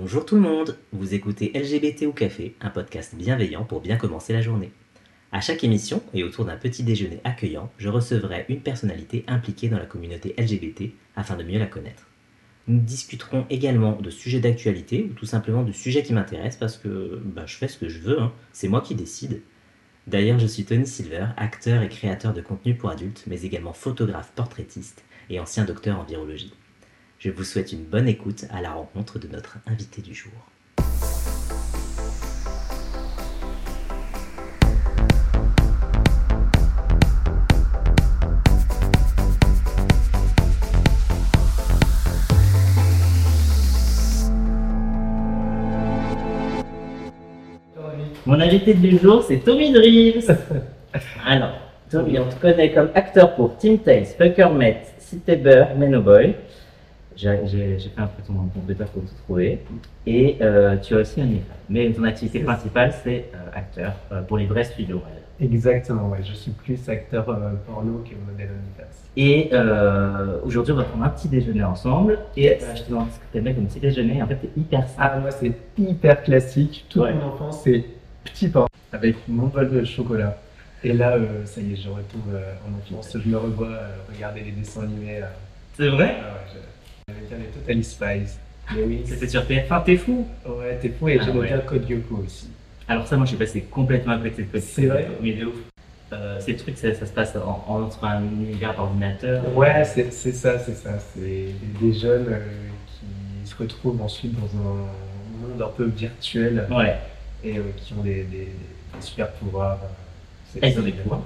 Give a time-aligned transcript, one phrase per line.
[0.00, 4.32] Bonjour tout le monde, vous écoutez LGBT au café, un podcast bienveillant pour bien commencer
[4.32, 4.70] la journée.
[5.32, 9.76] À chaque émission et autour d'un petit déjeuner accueillant, je recevrai une personnalité impliquée dans
[9.76, 12.06] la communauté LGBT afin de mieux la connaître.
[12.68, 17.20] Nous discuterons également de sujets d'actualité ou tout simplement de sujets qui m'intéressent parce que
[17.24, 18.32] bah, je fais ce que je veux, hein.
[18.52, 19.42] c'est moi qui décide.
[20.06, 24.30] D'ailleurs, je suis Tony Silver, acteur et créateur de contenu pour adultes, mais également photographe
[24.36, 26.54] portraitiste et ancien docteur en virologie.
[27.20, 30.30] Je vous souhaite une bonne écoute à la rencontre de notre invité du jour.
[48.26, 50.22] Mon invité du jour, c'est Tommy Dreams.
[51.26, 51.58] Alors,
[51.90, 56.36] Tommy, on te connaît comme acteur pour Team Tales, Fuckermet, Cité Beurre, Menoboy.
[57.18, 59.58] J'ai fait un peu ton ton bêta pour te trouver.
[60.06, 61.42] Et euh, tu as aussi un livre.
[61.68, 64.98] Mais ton activité principale, c'est euh, acteur euh, pour les vrais studios.
[64.98, 65.44] ouais.
[65.44, 66.18] Exactement, ouais.
[66.24, 67.24] Je suis plus acteur
[67.66, 68.86] porno que modèle univers.
[69.16, 69.50] Et
[70.44, 72.18] aujourd'hui, on va prendre un petit déjeuner ensemble.
[72.36, 74.22] Et euh, je te demande ce que t'aimais comme petit déjeuner.
[74.22, 74.98] En fait, t'es hyper simple.
[75.00, 76.86] Ah, moi, c'est hyper classique.
[76.88, 77.14] Toute Ouais.
[77.14, 77.84] mon enfance, c'est
[78.24, 80.36] petit pain avec mon bol de chocolat.
[80.84, 83.16] Et là, ça y est, je retombe euh, en enfance.
[83.16, 83.76] Je me revois
[84.14, 85.20] regarder les dessins animés.
[85.76, 86.16] C'est vrai?
[86.20, 86.64] Ah ouais, je- j'aimais
[87.12, 88.38] bien les Totally Spies.
[88.74, 91.46] Mais oui, C'était sur TF1, t'es fou ouais, t'es fou et Ah j'aimais ouais.
[91.46, 92.48] bien Code Lyoko aussi.
[92.86, 94.60] Alors ça, moi, je suis passé complètement à côté de côté.
[94.60, 95.54] C'est vrai Mais de ouf.
[96.12, 99.42] Euh, ces trucs, ça, ça se passe en, en- entre un univers d'ordinateur.
[99.56, 100.98] Ouais, c'est ça, c'est ça.
[100.98, 102.38] C'est des, des jeunes euh,
[103.42, 106.96] qui se retrouvent ensuite dans un monde un peu virtuel Ouais.
[107.44, 109.78] et euh, qui ont des, des, des super pouvoirs.
[110.52, 111.22] C'est- Ah, ils ont des pouvoirs?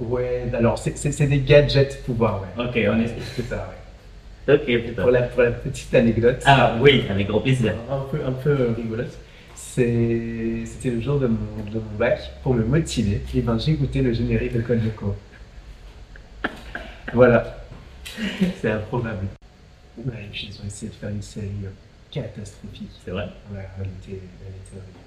[0.00, 2.64] Ouais, alors c'est des gadgets pouvoirs, ouais.
[2.64, 3.08] Ok, on est.
[3.36, 3.83] C'est ça, ouais.
[4.46, 4.94] Ok.
[4.96, 7.74] Pour la, pour la petite anecdote, Ah oui, avec grand plaisir.
[7.90, 9.16] un peu, un peu rigolote,
[9.54, 14.02] c'était le jour de mon, de mon bac, pour me motiver, et ben j'ai écouté
[14.02, 14.80] le générique de Code.
[17.12, 17.56] Voilà.
[18.60, 19.26] C'est improbable.
[19.98, 21.68] Ouais, et puis ils ont essayé de faire une série euh,
[22.10, 22.90] catastrophique.
[23.04, 23.28] C'est vrai.
[23.52, 24.98] Ouais, elle était, elle était horrible.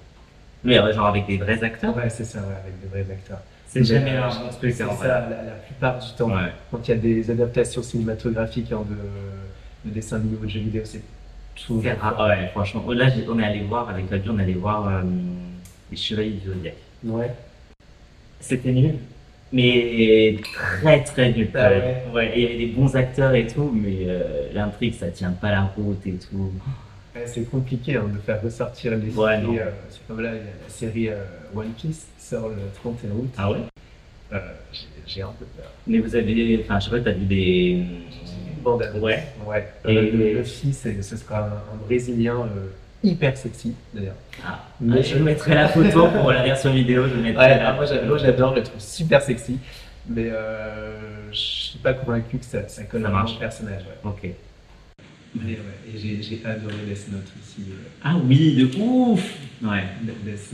[0.64, 3.42] Mais euh, genre avec des vrais acteurs Ouais, c'est ça, ouais, avec de vrais acteurs.
[3.68, 6.28] C'est jamais Mais, un bon truc, C'est ça, la, la plupart du temps.
[6.30, 6.52] Ouais.
[6.70, 10.60] Quand il y a des adaptations cinématographiques hein, de, de dessins animés ou de jeux
[10.60, 11.02] vidéo, c'est
[11.54, 11.80] tout.
[11.82, 12.26] C'est rare.
[12.28, 12.82] Ouais, franchement.
[12.86, 15.02] Oh, Là, on est allé voir, avec Fabien, on est allé voir euh,
[15.90, 16.74] les Chevaliers du Zodiac.
[17.04, 17.30] Ouais.
[18.40, 18.94] C'était nul.
[19.52, 20.36] Mais
[20.82, 21.48] très très nul.
[21.54, 21.70] Ah
[22.34, 25.62] il y avait des bons acteurs et tout, mais euh, l'intrigue ça tient pas la
[25.62, 26.52] route et tout.
[27.26, 29.58] C'est compliqué hein, de faire ressortir les Ouais, séries.
[29.58, 31.08] euh, c'est comme là, la série
[31.56, 32.06] One Piece
[32.36, 33.30] le 31 août.
[33.36, 33.58] Ah ouais?
[34.32, 34.38] Euh,
[35.06, 35.70] j'ai- un peu peur.
[35.86, 36.60] Mais vous avez.
[36.62, 37.82] Enfin, je sais pas, t'as vu des.
[38.62, 38.84] Bande.
[39.00, 39.22] Ouais.
[39.46, 39.68] Ouais.
[39.86, 42.68] Et- Euh, le, le fils, ce sera un, un Brésilien euh,
[43.02, 44.16] hyper sexy d'ailleurs.
[44.46, 47.06] Ah, Mais- ah, je mettrai la photo pour la version vidéo.
[47.08, 49.58] Je mettrai Ouais, la- ah, moi j'a- moi, j'adore, je le trouve super sexy.
[50.10, 53.82] Mais euh, je suis pas convaincu que ça, ça colle à mon personnage.
[53.82, 54.10] Ouais.
[54.10, 54.30] Ok.
[55.36, 55.58] Ouais,
[55.94, 57.68] et j'ai adoré Death Note aussi.
[57.70, 59.22] euh, Ah oui, de ouf
[59.62, 59.82] Ouais.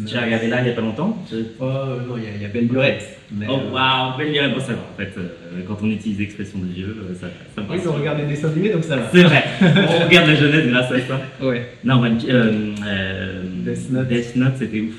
[0.07, 1.25] J'ai regardé là il y a pas longtemps.
[1.31, 3.19] Je- Oh euh, non, il y, a- il y a Belle Lurette.
[3.31, 4.53] Mais, Oh euh, waouh, belle.
[4.55, 4.81] Bon, ça va.
[4.93, 7.85] En fait, euh, quand on utilise l'expression de vieux, euh, ça, ça me Oui, passe.
[7.85, 9.09] ils ont regardé des dessins animés donc ça va.
[9.13, 9.45] C'est vrai.
[9.63, 11.21] on regarde la jeunesse grâce à ça.
[11.47, 11.67] Ouais.
[11.85, 14.09] Non, Piece- euh, euh, Death Note.
[14.09, 14.95] Death Note, c'était ouf.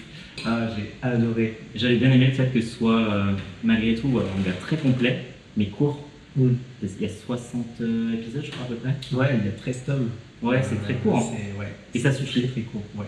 [0.45, 1.57] Ah, j'ai adoré.
[1.75, 3.23] J'avais bien aimé le fait que ce soit, euh,
[3.63, 5.17] malgré tout, un manga très complet,
[5.57, 6.04] mais court.
[6.35, 6.49] Mm.
[6.83, 8.89] Il y a 60 euh, épisodes, je crois, à peu près.
[9.13, 10.09] Ouais, il y a 13 tomes.
[10.41, 11.17] Ouais, c'est très court.
[11.17, 11.59] hein.
[11.59, 11.73] Ouais.
[11.93, 12.41] Et ça suffit.
[12.43, 13.05] Très, très court, ouais.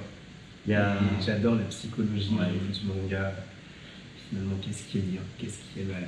[0.67, 0.95] Y a...
[1.25, 2.45] J'adore la psychologie Ouais.
[2.47, 3.33] du manga.
[4.29, 6.03] Finalement, qu'est-ce qui est bien, qu'est-ce qui est mal?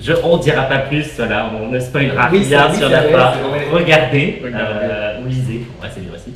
[0.00, 3.36] Je, on dira pas plus, là, on ne spoilera Oui, rien oui, sur la part.
[3.70, 4.78] Regardez, Regardez.
[4.84, 5.58] euh, ou lisez.
[5.80, 6.32] Ouais, c'est bien aussi.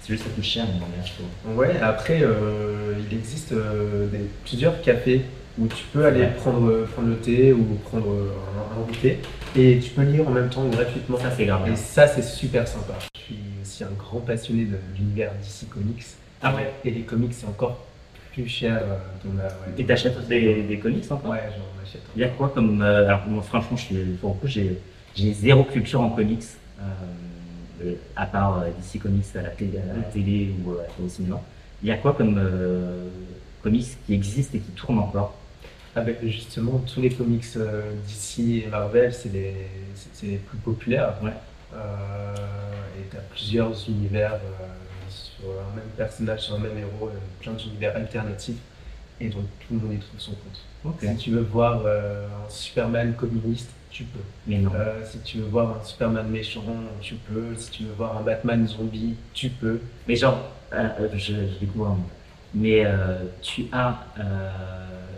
[0.00, 1.56] C'est juste ça coûte cher, mais manga, je trouve.
[1.58, 5.22] Ouais, après, euh, il existe euh, des, plusieurs cafés
[5.60, 8.30] où tu peux aller prendre, prendre le thé ou prendre euh,
[8.76, 9.18] un, un goûter
[9.56, 11.18] et tu peux lire en même temps gratuitement.
[11.18, 11.68] Ça, c'est grave.
[11.70, 12.94] Et ça, c'est super sympa.
[13.14, 16.04] Je suis aussi un grand passionné de l'univers DC Comics.
[16.42, 16.72] Ah ouais.
[16.84, 17.84] Et les comics, c'est encore
[18.32, 18.80] plus cher.
[18.80, 19.42] euh, ouais,
[19.78, 22.02] Et t'achètes des, des comics encore Ouais, j'en achète.
[22.14, 22.80] Il y a quoi comme.
[22.82, 24.78] euh, alors, moi, franchement, je suis, pour le coup, j'ai,
[25.16, 26.44] j'ai zéro culture en comics,
[26.80, 26.84] euh,
[27.84, 31.08] euh, à part euh, DC Comics à la télé, à la télé ou euh, au
[31.08, 31.40] cinéma.
[31.82, 33.08] Il y a quoi comme euh,
[33.62, 35.34] comics qui existent et qui tournent encore?
[35.94, 39.54] Ah ben, justement, tous les comics euh, DC et Marvel, c'est les,
[39.94, 41.14] c'est- les plus populaires.
[41.22, 41.32] Ouais.
[41.74, 42.34] Euh,
[42.98, 44.66] et tu as plusieurs univers euh,
[45.08, 48.58] sur un même personnage, sur un même héros, euh, plein d'univers alternatifs.
[49.20, 50.60] Et donc tout le monde y trouve son compte.
[50.84, 51.00] Ok.
[51.02, 54.20] Si tu veux voir un Superman communiste, tu peux.
[54.46, 54.70] Mais non.
[55.04, 56.62] Si tu veux voir un Superman méchant,
[57.00, 57.56] tu peux.
[57.56, 59.80] Si tu veux voir un Batman zombie, tu peux.
[60.06, 60.38] Mais genre,
[60.72, 62.10] je, je découvre un mot.
[62.54, 62.84] Mais
[63.42, 63.98] tu as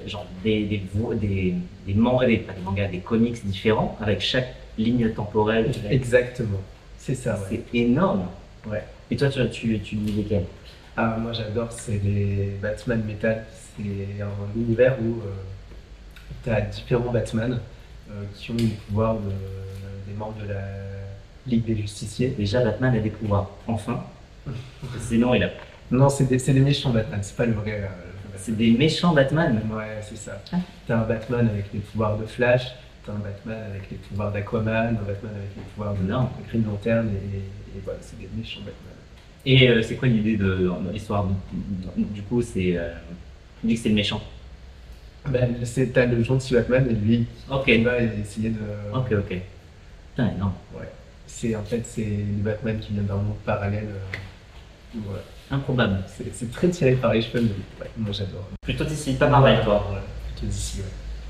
[0.06, 1.54] genre des, des, vo- des,
[1.86, 5.70] des mangas, des, pas des mangas, des comics différents avec chaque ligne temporelle.
[5.90, 6.60] Exactement.
[6.98, 7.62] C'est ça, ouais.
[7.72, 8.26] C'est énorme.
[8.68, 8.84] Ouais.
[9.10, 10.44] Et toi, tu, tu, tu lis lesquels?
[10.96, 13.44] Ah, moi j'adore, c'est les Batman Metal.
[13.76, 15.20] C'est un univers où
[16.44, 17.58] tu as différents Batman
[18.10, 20.60] euh, qui ont les pouvoirs de- des membres de la
[21.46, 22.28] Ligue des Justiciers.
[22.36, 23.50] Déjà, Batman a des pouvoirs.
[23.66, 24.04] Enfin.
[25.00, 25.50] Sinon, il a.
[25.90, 27.72] Non, c'est des, des méchants Batman, c'est pas le vrai.
[27.72, 27.90] euh, le vrai
[28.40, 29.60] C'est des méchants Batman.
[29.70, 30.40] Ouais, c'est ça.
[30.52, 30.56] Ah.
[30.86, 32.72] T'as un Batman avec les pouvoirs de Flash,
[33.04, 36.28] t'as un Batman avec les pouvoirs d'Aquaman, un Batman avec les pouvoirs de, Non.
[36.48, 37.38] Green Lantern, et,
[37.76, 38.94] et voilà, c'est des méchants Batman.
[39.46, 41.26] Et euh, c'est quoi l'idée de, l'histoire
[41.96, 42.76] Du coup, c'est.
[42.76, 42.92] Euh,
[43.60, 44.22] tu dis que c'est le méchant?
[45.28, 47.66] Ben, c'est, t'as le gentil Batman et lui Ok.
[47.66, 48.60] qui va essayer de.
[48.94, 49.38] Ok, ok.
[50.10, 50.54] Putain, énorme.
[51.26, 53.86] C'est en fait c'est le Batman qui vient d'un monde parallèle.
[53.86, 55.22] euh, voilà.
[55.50, 56.04] Improbable.
[56.32, 58.48] C'est, très tiré par les cheveux, mais ouais, moi j'adore.
[58.62, 59.86] Plutôt d'ici, pas Marvel, toi.
[59.92, 59.98] Ouais,
[60.32, 60.84] plutôt d'ici, ouais.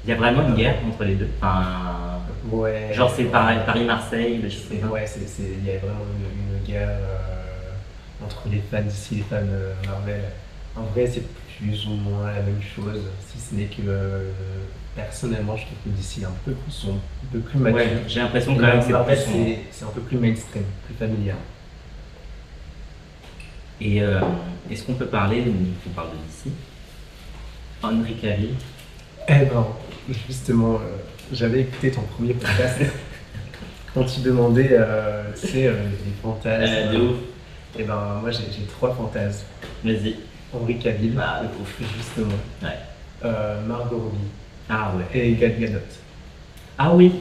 [0.04, 1.28] Il y a vraiment une guerre entre les deux.
[1.38, 2.20] Enfin,
[2.50, 2.90] Ouais.
[2.92, 4.86] genre, c'est Paris-Marseille, des choses comme ça.
[4.86, 5.04] ouais,
[5.38, 9.36] il y a vraiment une, une guerre euh, entre les fans d'ici et les fans
[9.36, 10.22] euh, Marvel.
[10.76, 11.22] En vrai, c'est
[11.58, 14.30] plus ou moins la même chose, si ce n'est que euh,
[14.96, 17.76] personnellement, je trouve que d'ici est un peu plus sombre, un peu plus mature.
[17.76, 18.86] Ouais, j'ai l'impression quand même que
[19.70, 21.36] c'est un peu plus mainstream, plus familial.
[23.80, 24.20] Et euh,
[24.70, 25.42] est-ce qu'on peut parler,
[25.86, 26.50] on parle de d'ici,
[27.82, 28.50] Henry Cavill?
[29.28, 29.66] Eh ben,
[30.28, 30.78] justement, euh,
[31.32, 32.78] j'avais écouté ton premier podcast
[33.94, 36.62] quand tu demandais, euh, tu sais, euh, les fantasmes.
[36.72, 37.16] Euh, de ouf.
[37.78, 39.44] Eh ben, moi j'ai trois fantasmes.
[39.84, 40.16] Vas-y.
[40.52, 41.76] Henri Cavill, Bah, de ouf.
[41.96, 42.34] justement.
[42.62, 42.68] Ouais.
[43.24, 44.16] Euh, Margot Robbie
[44.68, 45.18] Ah ouais.
[45.18, 45.78] et Gal Gadot.
[46.76, 47.12] Ah oui.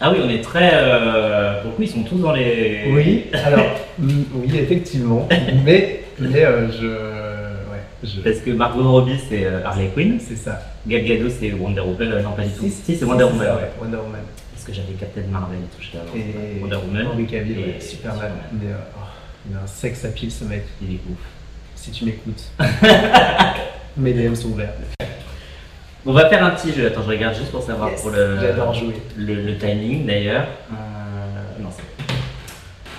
[0.00, 0.70] Ah oui, on est très.
[0.72, 2.84] Euh, pour le coup, ils sont tous dans les.
[2.90, 3.66] Oui, alors,
[4.00, 4.24] oui,
[4.54, 5.28] effectivement.
[5.64, 6.86] mais, mais euh, je.
[6.86, 8.20] Ouais, je.
[8.20, 10.18] Parce que Margot Robbie, c'est euh, Harley Quinn.
[10.20, 10.60] C'est ça.
[10.86, 12.12] Gal Gadot, c'est Wonder Woman.
[12.12, 12.64] Euh, non, pas du tout.
[12.64, 13.46] Si, Si, c'est Wonder Woman.
[13.46, 13.70] ça, ouais.
[13.80, 14.20] Wonder Woman.
[14.54, 16.14] Parce que j'avais Captain Marvel et tout, j'étais avant.
[16.14, 17.06] Et Wonder Woman.
[17.12, 18.32] Henri Cavill, et Superman.
[18.52, 19.00] Mais, oh,
[19.50, 21.18] il a un sexe à pile ce mec, Il est ouf.
[21.74, 22.42] si tu m'écoutes.
[23.96, 24.72] Mes DM sont ouverts.
[26.06, 26.86] On va faire un petit jeu.
[26.86, 28.94] Attends, je regarde juste pour savoir Yes, pour le, J'adore jouer.
[29.16, 30.46] le, le timing d'ailleurs.
[30.72, 31.82] Euh, non, c'est.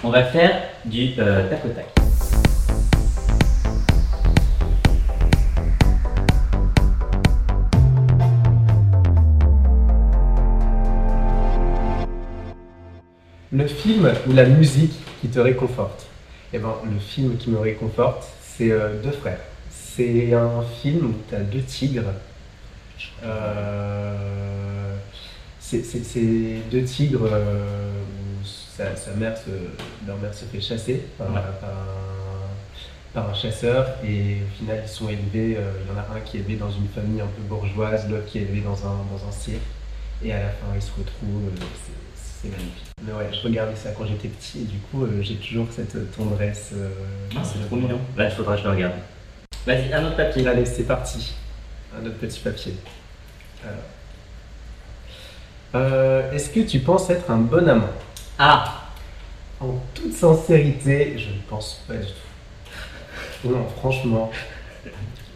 [0.04, 0.52] On va faire
[0.86, 1.88] du euh, tac au tac.
[13.52, 16.06] Le film ou la musique qui te réconforte
[16.54, 19.40] Eh ben, le film qui me réconforte, c'est euh, Deux frères.
[19.72, 22.14] C'est un film où tu as deux tigres.
[23.24, 24.96] Euh,
[25.60, 25.82] c'est
[26.72, 29.50] deux tigres euh, où sa, sa mère se,
[30.08, 31.34] leur mère se fait chasser par, Ouais.
[31.60, 35.58] par un, par un chasseur et au final ils sont élevés.
[35.58, 38.26] Il y en a un qui est élevé dans une famille un peu bourgeoise, l'autre
[38.28, 39.62] qui est élevé dans un, dans un cirque.
[40.24, 41.52] Et à la fin ils se retrouvent.
[42.42, 42.86] C'est- magnifique.
[43.06, 46.16] Mais ouais, je regardais ça quand j'étais petit et du coup euh, j'ai toujours cette
[46.16, 46.72] tendresse.
[46.74, 46.90] euh,
[47.36, 48.00] Ah, c'est trop mignon.
[48.18, 48.94] Là, il faudra que je le regarde.
[49.66, 50.48] Vas-y, un autre papier.
[50.48, 51.34] Allez, c'est parti.
[51.96, 52.74] Un autre petit papier.
[53.64, 53.76] Alors.
[55.76, 57.90] Euh, Est-ce que tu penses être un bon amant?
[58.38, 58.84] Ah
[59.60, 63.50] En toute sincérité, je ne pense pas du tout.
[63.50, 64.32] Non, franchement,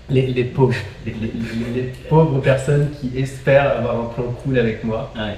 [0.10, 0.75] les, les pauvres,
[1.06, 5.36] les- les pauvres personnes qui espèrent avoir un plan cool avec moi, Ouais.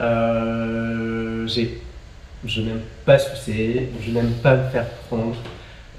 [0.00, 5.36] Euh, je n'aime pas sucer, je n'aime pas me faire prendre.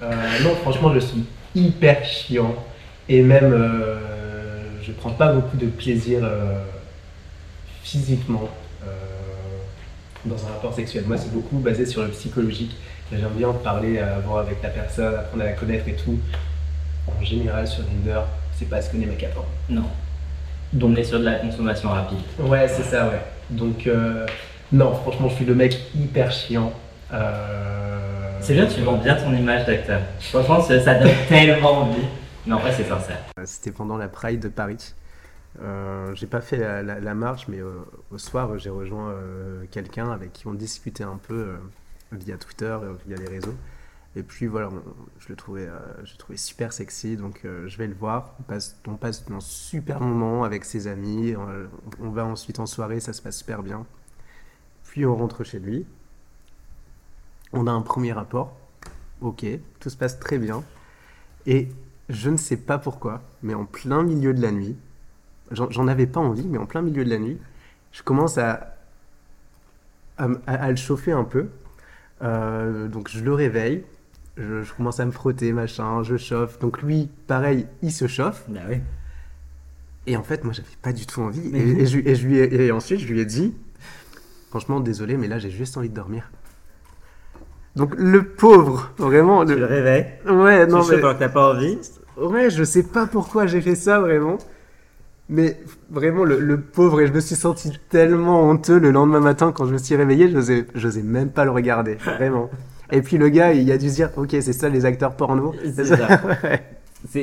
[0.03, 1.23] Euh, non, franchement, je suis
[1.55, 2.55] hyper chiant
[3.07, 3.97] et même euh,
[4.83, 6.27] je prends pas beaucoup de plaisir
[7.83, 8.49] physiquement
[10.25, 11.03] dans un rapport sexuel.
[11.05, 12.75] Moi, c'est beaucoup basé sur le psychologique.
[13.11, 16.17] J'aime bien parler avant avec la personne, apprendre à la connaître et tout.
[17.07, 18.21] En général, sur Tinder,
[18.57, 19.45] c'est pas ce que les mecs attendent.
[19.69, 19.85] Non.
[20.73, 22.17] Donc, on est sur de la consommation rapide.
[22.39, 23.21] Ouais, c'est ça, ouais.
[23.49, 24.25] Donc, euh,
[24.71, 26.73] non, franchement, je suis le mec hyper chiant.
[27.13, 30.01] Euh, C'est bien, tu vends bien ton image d'acteur.
[30.19, 32.05] Franchement, ça, ça donne tellement envie.
[32.45, 33.17] Mais en vrai, c'est sincère.
[33.45, 34.93] C'était pendant la Pride de Paris.
[35.61, 37.71] Euh, j'ai pas fait la, la- la marche, mais euh,
[38.11, 41.55] au soir, j'ai rejoint euh, quelqu'un avec qui on discutait un peu euh,
[42.11, 43.55] via Twitter, euh, via les réseaux.
[44.17, 44.69] Et puis voilà,
[45.19, 48.33] je le trouvais, euh, je le trouvais super sexy, donc euh, je vais le voir.
[48.39, 51.35] On passe, on passe un super moment avec ses amis.
[51.99, 53.85] On, va ensuite en soirée, ça se passe super bien.
[54.85, 55.85] Puis on rentre chez lui.
[57.51, 58.57] On a un premier rapport.
[59.19, 59.45] Ok,
[59.79, 60.63] tout se passe très bien.
[61.45, 61.67] Et
[62.07, 64.77] je ne sais pas pourquoi, mais en plein milieu de la nuit,
[65.51, 67.37] j'en avais pas envie, mais en plein milieu de la nuit,
[67.91, 68.75] je commence à-
[70.17, 71.49] à le chauffer un peu.
[72.21, 73.83] Euh, donc je le réveille,
[74.37, 76.59] je, je commence à me frotter, machin, je chauffe.
[76.59, 78.43] Donc lui, pareil, il se chauffe.
[78.49, 78.77] Bah oui.
[80.07, 81.47] Et en fait, moi, j'avais pas du tout envie.
[81.55, 83.55] Et, et je, et je lui ai- et ensuite, je lui ai dit,
[84.49, 86.29] franchement, désolé, mais là, j'ai juste envie de dormir.
[87.75, 89.45] Donc le pauvre, vraiment.
[89.45, 91.19] Tu le- le réveilles, Ouais, tu non, le chauffes mais...
[91.19, 91.77] t'as pas envie.
[92.17, 94.37] Ouais, je sais pas pourquoi j'ai fait ça vraiment.
[95.27, 99.51] Mais vraiment, le, le pauvre, et je me suis senti tellement honteux le lendemain matin
[99.51, 102.49] quand je me suis réveillé, j'osais, j'osais même pas le regarder, vraiment.
[102.91, 105.53] Et puis le gars, il a dû se dire, ok, c'est ça les acteurs porno.
[105.73, 106.21] C'est ça.
[106.43, 106.63] ouais,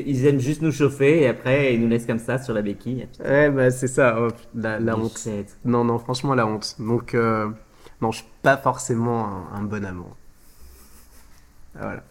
[0.07, 3.09] Ils aiment juste nous chauffer et après ils nous laissent comme ça sur la béquille.
[3.25, 5.29] Ouais, bah c'est ça, oh, la, la honte.
[5.65, 6.77] Non, non, franchement, la honte.
[6.79, 7.49] Donc, euh,
[8.01, 10.17] non, je suis pas forcément un, un bon amant.
[11.75, 12.03] Voilà,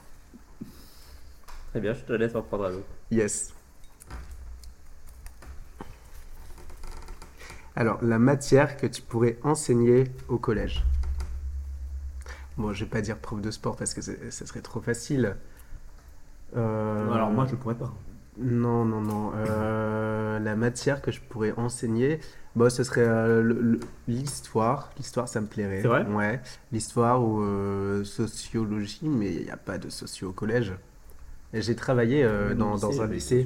[1.71, 2.87] Très bien, je te laisse en prendre un autre.
[3.11, 3.53] yes.
[7.75, 10.83] Alors, la matière que tu pourrais enseigner au collège.
[12.57, 15.35] Bon, je vais pas dire prof de sport parce que ce serait trop facile.
[16.55, 17.93] Euh, Alors moi je pourrais pas.
[18.37, 19.31] Non, non, non.
[19.35, 22.19] Euh, la matière que je pourrais enseigner,
[22.55, 23.77] bah, ce serait euh,
[24.07, 24.91] l'histoire.
[24.97, 25.81] L'histoire, ça me plairait.
[25.81, 26.05] C'est vrai?
[26.07, 26.41] Ouais.
[26.71, 30.73] L'histoire ou euh, sociologie, mais il n'y a pas de socio au collège.
[31.53, 33.45] J'ai travaillé dans, dans un lycée.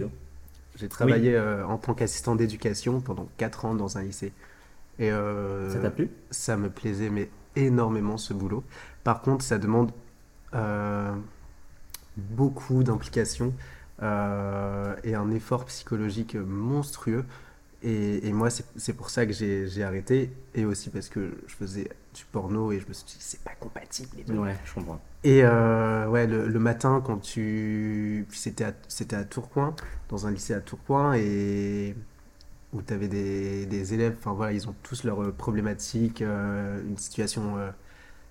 [0.75, 4.31] J'ai travaillé en tant qu'assistant d'éducation pendant 4 ans dans un lycée.
[4.99, 6.09] Et Ça t'a plu?
[6.29, 8.63] ça me plaisait mais énormément ce boulot.
[9.03, 9.91] Par contre, ça demande
[10.53, 11.13] euh,
[12.17, 13.53] beaucoup d'implication
[14.01, 17.25] euh, et un effort psychologique monstrueux.
[17.83, 20.31] Et, et moi, c'est pour ça que j'ai arrêté.
[20.55, 23.53] Et aussi parce que je faisais du porno et je me suis dit, c'est pas
[23.59, 24.09] compatible.
[24.17, 24.37] les deux.
[24.37, 24.99] Ouais, je comprends.
[25.23, 28.25] Et euh, ouais, le, le matin, quand tu.
[28.31, 29.75] C'était à, c'était à Tourcoing,
[30.09, 31.95] dans un lycée à Tourcoing, et
[32.75, 36.81] où tu avais des, des élèves, enfin voilà, ils ont tous leurs euh, problématiques, euh,
[36.87, 37.71] une situation euh,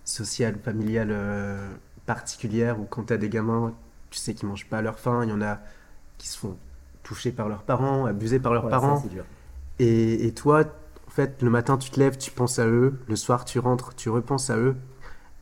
[0.05, 1.69] sociale, familiale euh,
[2.07, 3.75] particulière, où quand tu as des gamins,
[4.11, 5.61] tu sais qu'ils mangent pas à leur faim, il y en a
[6.19, 6.59] qui se font
[7.03, 8.97] toucher par leurs parents, abusés par leurs parents.
[8.97, 9.25] ça, c'est dur.
[9.79, 10.65] Et, et toi,
[11.07, 12.95] en fait, le matin, tu te lèves, tu penses à eux.
[13.09, 14.77] Le soir, tu rentres, tu repenses à eux.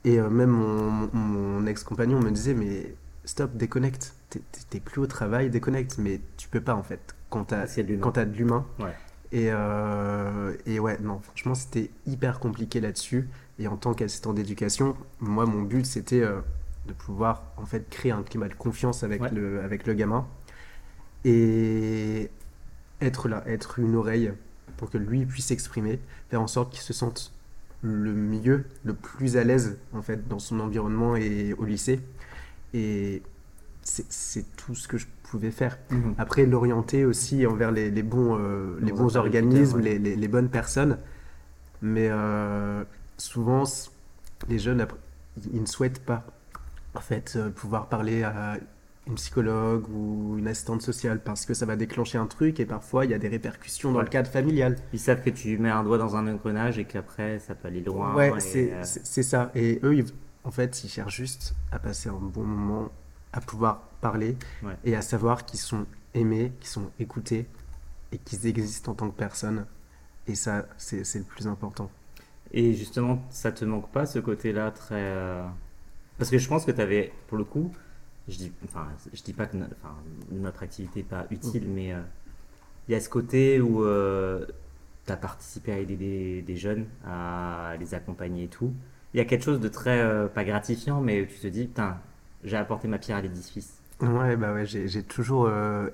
[0.05, 2.95] Et même mon, mon- ex-compagnon me disait, mais
[3.25, 4.15] stop, déconnecte.
[4.71, 5.99] T'es plus au travail, déconnecte.
[5.99, 8.01] Mais tu peux pas, en fait, quand t'as de l'humain.
[8.03, 8.67] quand t'as de l'humain.
[8.79, 8.95] Ouais.
[9.33, 13.29] Et, euh, et ouais, non, franchement, c'était hyper compliqué là-dessus.
[13.59, 16.41] Et en tant qu'assistant d'éducation, moi, mon but, c'était euh,
[16.87, 19.31] de pouvoir, en fait, créer un climat de confiance avec, Ouais.
[19.31, 20.27] le, avec le gamin.
[21.25, 22.31] Et
[23.01, 24.33] être là, être une oreille
[24.77, 27.33] pour que lui puisse s'exprimer, faire en sorte qu'il se sente
[27.83, 32.01] le mieux, le plus à l'aise, en fait, dans son environnement et au lycée.
[32.75, 33.23] Et
[33.83, 35.07] c'est c'est tout ce que je
[35.51, 35.79] faire.
[35.91, 36.15] Mhm.
[36.19, 39.83] Après, l'orienter aussi envers les, les bons, euh, les Bons interlocuteurs, organismes, ouais.
[39.85, 40.99] les, les- les bonnes personnes.
[41.81, 42.85] Mais euh,
[43.19, 43.65] souvent,
[44.49, 44.99] les jeunes, après,
[45.53, 46.25] ils ne souhaitent pas
[46.95, 48.59] en fait, euh, pouvoir parler à
[49.09, 53.05] une psychologue ou une assistante sociale parce que ça va déclencher un truc et parfois
[53.05, 54.05] il y a des répercussions dans Ouais.
[54.05, 54.77] le cadre familial.
[54.93, 57.81] Ils savent que tu mets un doigt dans un engrenage et qu'après ça peut aller
[57.81, 58.15] loin.
[58.15, 59.51] Ouais, c'est euh, ça.
[59.55, 60.13] Et eux, ils-
[60.45, 62.91] en fait, ils cherchent juste à passer un bon moment,
[63.33, 64.77] à pouvoir parler Ouais.
[64.85, 67.47] et à savoir qu'ils sont aimés, qu'ils sont écoutés
[68.13, 69.65] et qu'ils existent en tant que personnes.
[70.27, 71.91] Et ça, c'est le plus important.
[72.53, 75.01] Et justement, ça te manque pas ce côté-là très.
[75.01, 75.43] euh,
[76.19, 77.73] Parce que je pense que tu avais, pour le coup,
[78.29, 79.95] je dis, enfin, je dis pas que no- enfin,
[80.31, 82.01] notre activité n'est pas utile, mais euh,
[82.89, 83.83] il y a ce côté où
[85.07, 88.73] tu as participé à aider des, des jeunes, à les accompagner et tout.
[89.15, 91.99] Il y a quelque chose de très, euh, pas gratifiant, mais tu te dis, putain,
[92.45, 93.79] j'ai apporté ma pierre à l'édifice.
[94.03, 95.89] Ouais, bah ouais, j'ai toujours euh,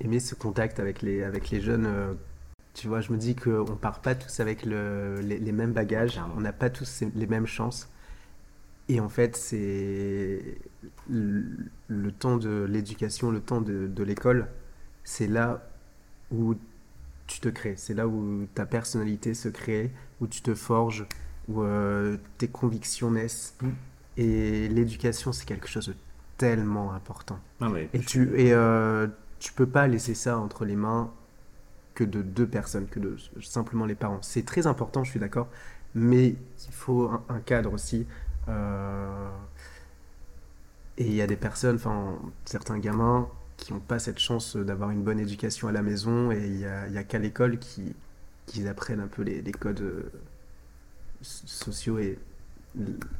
[0.00, 1.86] aimé ce contact avec les, avec les jeunes.
[1.86, 2.14] euh,
[2.74, 6.12] tu vois, je me dis qu'on part pas tous avec le, les, les mêmes bagages,
[6.12, 6.34] Clairement.
[6.36, 7.90] on n'a pas tous les mêmes chances.
[8.88, 10.58] Et en fait, c'est
[11.08, 11.44] le,
[11.88, 14.48] le temps de l'éducation, le temps de, de l'école,
[15.04, 15.62] c'est là
[16.32, 16.54] où
[17.26, 21.06] tu te crées, c'est là où ta personnalité se crée, où tu te forges,
[21.48, 23.56] où euh, tes convictions naissent.
[23.62, 23.68] Mm.
[24.18, 25.94] Et l'éducation, c'est quelque chose de
[26.40, 27.38] tellement important.
[27.60, 29.06] Mais Et tu et euh,
[29.38, 31.10] tu peux pas laisser ça entre les mains
[31.94, 34.20] que de deux personnes, que de simplement les parents.
[34.22, 35.48] C'est très important, je suis d'accord,
[35.94, 38.06] mais il faut un, un cadre aussi.
[38.48, 39.30] Euh,
[40.98, 44.90] et il y a des personnes, enfin certains gamins qui n'ont pas cette chance d'avoir
[44.90, 47.94] une bonne éducation à la maison, et il y a, a qu'à l'école qui
[48.46, 50.10] qu'ils apprennent un peu les, les codes euh,
[51.22, 52.18] so- sociaux et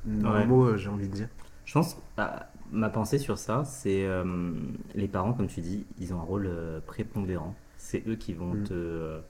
[0.07, 1.29] normaux, j'ai envie de dire.
[1.71, 4.25] Je pense, bah, ma pensée sur ça, c'est euh,
[4.97, 7.55] les parents, comme tu dis, ils ont un rôle euh, prépondérant.
[7.77, 8.65] C'est eux qui vont Mm.
[8.65, 9.21] te, euh,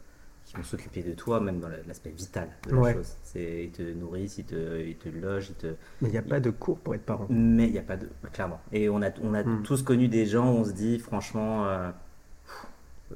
[0.47, 3.15] qui vont s'occuper de toi, même dans l'aspect vital de la chose.
[3.35, 5.67] Ils te nourrissent, ils te, ils te logent, ils te...
[6.01, 7.27] Mais il n'y a pas de cours pour être parent.
[7.29, 8.09] Mais il n'y a pas de...
[8.33, 8.63] Clairement.
[8.73, 9.63] Et on a, on a hmm.
[9.63, 11.67] tous connu des gens où on se dit, franchement,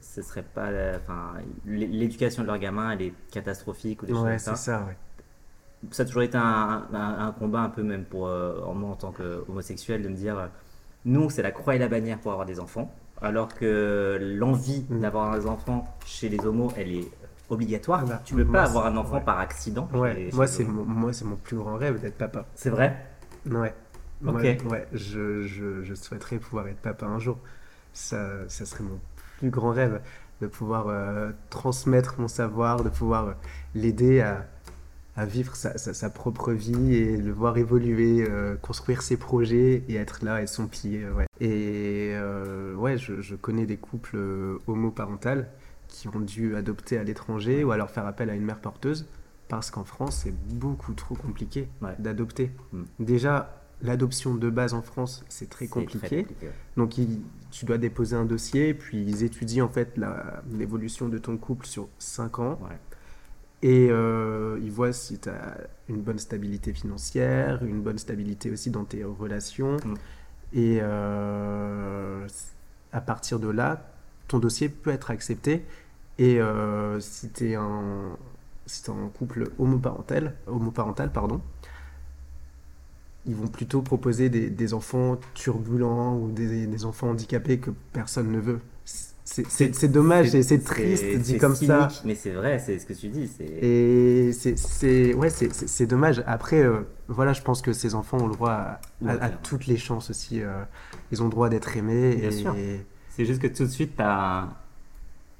[0.02, 0.68] ce serait pas...
[0.96, 1.32] Enfin,
[1.64, 4.54] l'éducation de leur gamin, elle est catastrophique ou des choses comme ça.
[4.54, 4.98] c'est ça, ouais.
[5.90, 9.12] Ça a toujours été un, un, combat un peu même pour euh, moi en tant
[9.12, 10.50] qu'homosexuel de me dire,
[11.04, 15.00] nous, c'est la croix et la bannière pour avoir des enfants alors que l'envie hmm.
[15.00, 17.10] d'avoir des enfants chez les homos, elle est
[17.48, 18.00] obligatoire.
[18.04, 19.88] Ah bah, tu peux pas avoir un enfant par accident.
[19.92, 22.46] moi, c'est mon, moi, c'est mon plus grand rêve d'être papa.
[22.54, 23.06] C'est vrai?
[23.50, 23.74] Ouais.
[24.22, 27.38] Ouais, je, je, je, souhaiterais pouvoir être papa un jour.
[27.92, 28.98] Ça, ça serait mon
[29.38, 30.00] plus grand rêve
[30.40, 33.32] de pouvoir euh, transmettre mon savoir, de pouvoir euh,
[33.74, 34.46] l'aider à,
[35.16, 39.94] à, vivre sa, sa, propre vie et le voir évoluer, euh, construire ses projets et
[39.94, 41.04] être là et son pied.
[41.08, 41.26] Ouais.
[41.40, 42.14] Et
[42.76, 44.18] ouais, je, je, connais des couples
[44.66, 45.48] homoparentales
[45.88, 49.06] qui ont dû adopter à l'étranger ou alors faire appel à une mère porteuse
[49.48, 51.68] parce qu'en France, c'est beaucoup trop compliqué
[51.98, 52.50] d'adopter.
[52.72, 52.82] Mm.
[52.98, 56.26] Déjà, l'adoption de base en France, c'est très compliqué.
[56.76, 56.94] Donc,
[57.50, 59.98] tu dois déposer un dossier, puis ils étudient en fait
[60.50, 62.58] l'évolution de ton couple sur 5 ans.
[63.64, 65.56] Et euh, ils voient si tu as
[65.88, 69.78] une bonne stabilité financière, une bonne stabilité aussi dans tes relations.
[69.78, 69.94] Mm.
[70.52, 72.28] Et euh,
[72.92, 73.88] à partir de là,
[74.28, 75.64] ton dossier peut être accepté
[76.18, 78.18] et euh, si tu es un,
[78.66, 81.40] si un couple homoparental, homoparental pardon,
[83.24, 88.30] ils vont plutôt proposer des, des enfants turbulents ou des, des, enfants handicapés que personne
[88.30, 88.60] ne veut.
[89.24, 91.88] C'est dommage c'est triste dit comme ça.
[92.04, 93.30] Mais c'est vrai, c'est ce que tu dis.
[93.40, 96.22] Et c'est ouais, c'est dommage.
[96.26, 99.78] Après, euh, voilà, je pense que ces enfants ont le droit à, à, toutes les
[99.78, 100.42] chances aussi.
[100.42, 100.62] Euh,
[101.10, 102.16] ils ont le droit d'être aimés.
[102.16, 102.54] Bien sûr.
[103.08, 104.48] C'est juste que tout de suite, tu as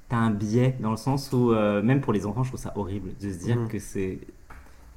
[0.07, 2.73] t'as un biais dans le sens où, euh, même pour les enfants, je trouve ça
[2.75, 3.67] horrible de se dire mm.
[3.67, 4.19] que c'est.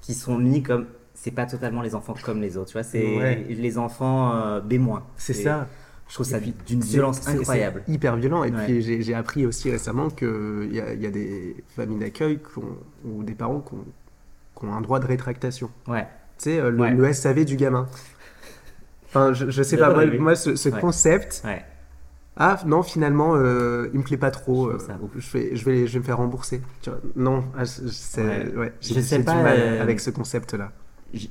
[0.01, 0.87] qu'ils sont mis comme.
[1.15, 4.81] C'est pas totalement les enfants comme les autres, tu vois, c'est les enfants B-.
[5.17, 5.67] C'est ça.
[6.09, 7.83] Je trouve ça d'une violence incroyable.
[7.87, 8.45] hyper violent.
[8.45, 12.39] Et puis j'ai appris aussi récemment qu'il y, a, y a des familles d'accueil
[13.05, 13.75] ou des parents qui
[14.65, 15.71] ont, un droit de rétractation.
[15.87, 16.07] Ouais.
[16.39, 17.87] Tu sais, euh, le, SAV du gamin.
[19.07, 21.43] Enfin, je, je sais pas, moi, moi ce, ce concept,
[22.39, 24.79] ah non finalement euh, il me plaît pas trop euh,
[25.17, 26.63] je, vais, je, vais, je vais me faire rembourser
[27.17, 27.65] non ah,
[28.57, 28.73] ouais.
[28.81, 30.71] j'ai du mal euh, avec ce concept là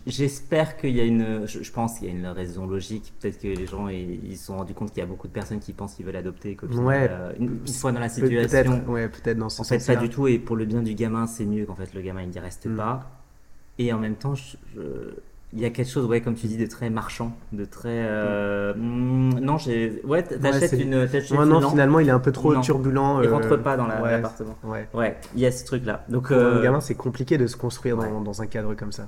[0.08, 3.14] j'espère qu'il y a une je, pense qu'il y a une raison logique.
[3.20, 5.60] Peut-être que les gens ils se sont rendus compte qu'il y a beaucoup de personnes
[5.60, 7.10] qui pensent qu'ils veulent adopter et ouais,
[7.40, 10.28] une, fois dans la situation peut-être ouais, peut-être dans ce en fait pas du tout.
[10.28, 12.66] Et pour le bien du gamin c'est mieux qu'en fait le gamin il n'y reste
[12.66, 12.76] mm.
[12.76, 13.12] pas.
[13.78, 14.58] Et en même temps je
[15.54, 18.04] il y a quelque chose, ouais, comme tu dis, de très marchand, de très.
[18.06, 20.02] Euh, mm, non, j'ai.
[20.04, 21.08] Ouais, t'achètes une.
[21.32, 23.22] Moi, non, finalement, il est un peu trop turbulent.
[23.22, 24.58] Il rentre euh, pas dans l'appartement.
[24.64, 24.90] Ouais.
[24.94, 25.18] ouais.
[25.36, 26.04] il y a ce truc-là.
[26.10, 26.62] Donc, Pour euh...
[26.62, 29.08] gamin, c'est compliqué de se construire dans, dans, un cadre comme ça.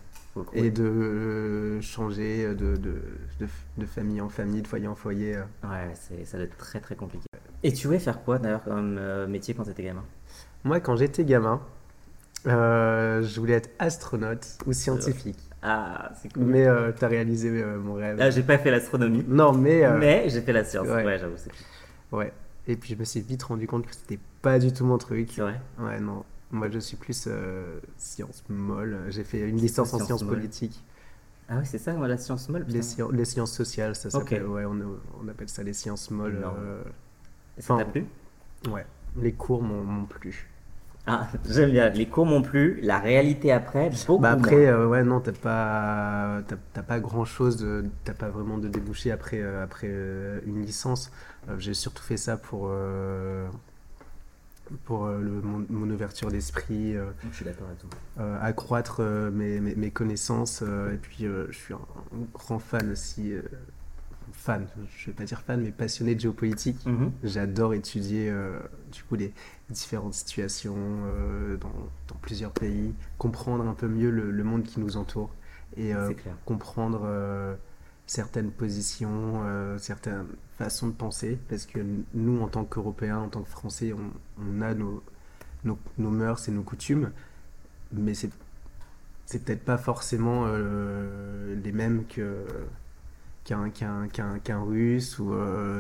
[0.53, 3.01] Et de euh, changer de, de,
[3.77, 5.35] de, famille en famille, de foyer en foyer.
[5.63, 7.25] Ouais, ça doit être très très compliqué.
[7.63, 8.97] Et tu voulais faire quoi d'ailleurs comme
[9.27, 10.05] métier quand t'étais gamin?
[10.63, 11.59] Moi, quand j'étais gamin,
[12.45, 15.48] je voulais être astronaute ou scientifique.
[15.61, 16.43] Ah, c'est cool.
[16.43, 18.17] Mais euh, tu as réalisé euh, mon rêve.
[18.19, 19.23] Ah, j'ai pas fait l'astronomie.
[19.27, 19.83] Non, mais.
[19.83, 20.87] Euh, mais j'ai fait la science.
[20.87, 21.35] Ouais, j'avoue.
[22.11, 22.31] Ouais.
[22.67, 25.31] Et puis je me suis vite rendu compte que c'était pas du tout mon truc.
[25.33, 25.59] C'est vrai?
[25.79, 26.23] Ouais, non.
[26.51, 27.27] Moi, je suis plus
[27.97, 28.97] sciences molles.
[29.09, 30.83] J'ai fait une licence en sciences politiques.
[31.51, 34.45] Ah oui, c'est ça, la science molle les, les, sciences sociales, ça s'appelle.
[34.45, 34.77] Ouais, on,
[35.19, 36.45] on, appelle ça les sciences molles.
[37.57, 38.05] ça t'a plu?
[38.69, 38.85] Ouais.
[39.19, 40.47] Les cours m'ont plu.
[41.09, 41.89] Ah, j'aime bien.
[41.89, 42.79] Les cours m'ont plu.
[42.83, 46.41] La réalité après, beaucoup bah après, euh, ouais, non, t'as pas,
[46.73, 47.65] t'as, pas grand chose,
[48.03, 51.11] t'as pas vraiment de débouché après, euh, après euh, une licence.
[51.57, 52.71] j'ai surtout fait ça pour,
[54.85, 56.93] pour le, mon, ouverture d'esprit.
[57.31, 58.37] je suis d'accord avec toi.
[58.41, 60.61] accroître mes, mes, mes, connaissances.
[60.61, 61.79] et puis, je suis un,
[62.33, 63.33] grand fan aussi
[64.39, 66.85] fan, je vais pas dire fan, mais passionné de géopolitique.
[66.85, 67.11] Mhm.
[67.23, 68.33] J'adore étudier
[68.91, 69.33] du coup les,
[69.69, 71.71] différentes situations euh, dans,
[72.07, 75.31] dans, plusieurs pays, comprendre un peu mieux le, monde qui nous entoure
[75.77, 76.11] et euh,
[76.45, 77.55] comprendre euh,
[78.07, 79.43] certaines positions,
[79.77, 80.25] certaines
[80.57, 81.79] façons de penser, parce que
[82.13, 85.03] nous, en tant qu'Européens, en tant que Français, on, on a nos,
[85.63, 87.11] nos, nos, mœurs et nos coutumes,
[87.93, 88.31] mais c'est
[89.25, 92.47] c'est peut-être pas forcément les mêmes que
[93.43, 95.33] qu'un russe ou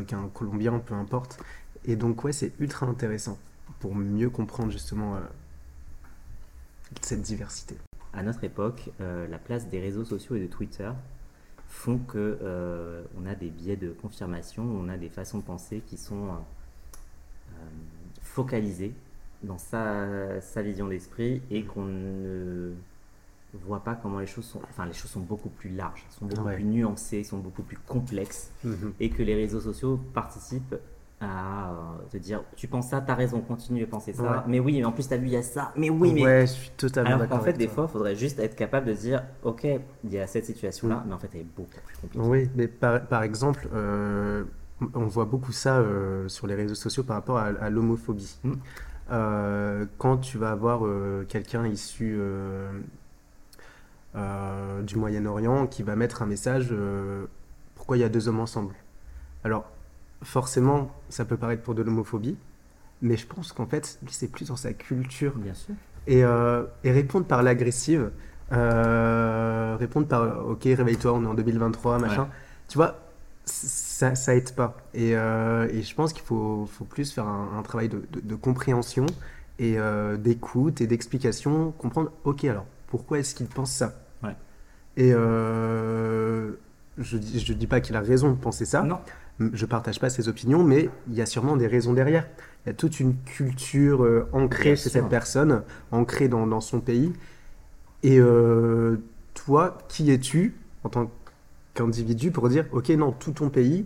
[0.07, 1.39] qu'un colombien, peu importe.
[1.85, 3.37] Et donc ouais, c'est ultra intéressant
[3.79, 5.19] pour mieux comprendre justement euh,
[7.01, 7.77] cette diversité.
[8.13, 10.91] À notre époque, euh, la place des réseaux sociaux et de Twitter
[11.67, 15.81] font que euh, on a des biais de confirmation, on a des façons de penser
[15.85, 16.29] qui sont
[18.21, 18.93] focalisées
[19.43, 22.73] dans sa, sa vision d'esprit et qu'on ne
[23.53, 24.59] voit pas comment les choses sont.
[24.69, 26.55] Enfin, les choses sont beaucoup plus larges, sont beaucoup Ouais.
[26.55, 28.93] plus nuancées, sont beaucoup plus complexes Mhm.
[28.99, 30.75] et que les réseaux sociaux participent
[31.21, 31.73] à euh,
[32.09, 34.23] te dire tu penses ça, t'as raison, continue à penser ça.
[34.23, 34.37] Ouais.
[34.47, 35.73] Mais oui, mais en plus t'as vu, il y a ça.
[35.75, 36.23] Mais oui, mais.
[36.23, 37.39] Ouais, je suis totalement d'accord.
[37.39, 37.73] qu'en fait, des toi.
[37.75, 39.67] fois, il faudrait juste être capable de dire ok,
[40.05, 41.03] il y a cette situation-là, Mm.
[41.07, 42.25] mais en fait, elle est beaucoup plus compliquée.
[42.25, 44.45] Oui, mais par, par exemple, euh,
[44.93, 48.37] on voit beaucoup ça euh, sur les réseaux sociaux par rapport à, à l'homophobie.
[48.45, 48.53] Mm.
[49.11, 52.69] Euh, quand tu vas avoir euh, quelqu'un issu euh,
[54.15, 57.25] euh, du Moyen-Orient qui va mettre un message euh,
[57.75, 58.73] pourquoi il y a deux hommes ensemble
[59.43, 59.65] Alors,
[60.23, 62.37] forcément, ça peut paraître pour de l'homophobie,
[63.01, 65.75] mais je pense qu'en fait, c'est plus dans sa culture Bien sûr.
[66.07, 68.09] et, euh, et répondre par l'agressive,
[68.51, 72.23] répondre par ok, réveille-toi, on est en 2023, machin.
[72.23, 72.27] Ouais.
[72.67, 72.95] Tu vois,
[73.45, 74.77] ça, ça aide pas.
[74.93, 78.35] Et, et je pense qu'il faut, faut plus faire un, un travail de, de- de
[78.35, 79.05] compréhension
[79.59, 79.77] et
[80.17, 84.35] d'écoute et d'explication, comprendre ok, alors pourquoi est-ce qu'il pense ça Ouais.
[84.97, 86.51] Et euh,
[86.97, 88.81] je dis, je dis pas qu'il a raison de penser ça.
[88.81, 88.99] Non.
[89.53, 92.27] Je partage pas ses opinions, mais il y a sûrement des raisons derrière.
[92.65, 94.91] Il y a toute une culture euh, ancrée Bien chez sûr.
[94.91, 97.13] cette personne, ancrée dans, dans son pays.
[98.03, 98.97] Et euh,
[99.33, 101.09] toi, qui es-tu en tant
[101.73, 103.85] qu'individu pour dire, ok, non, tout ton pays,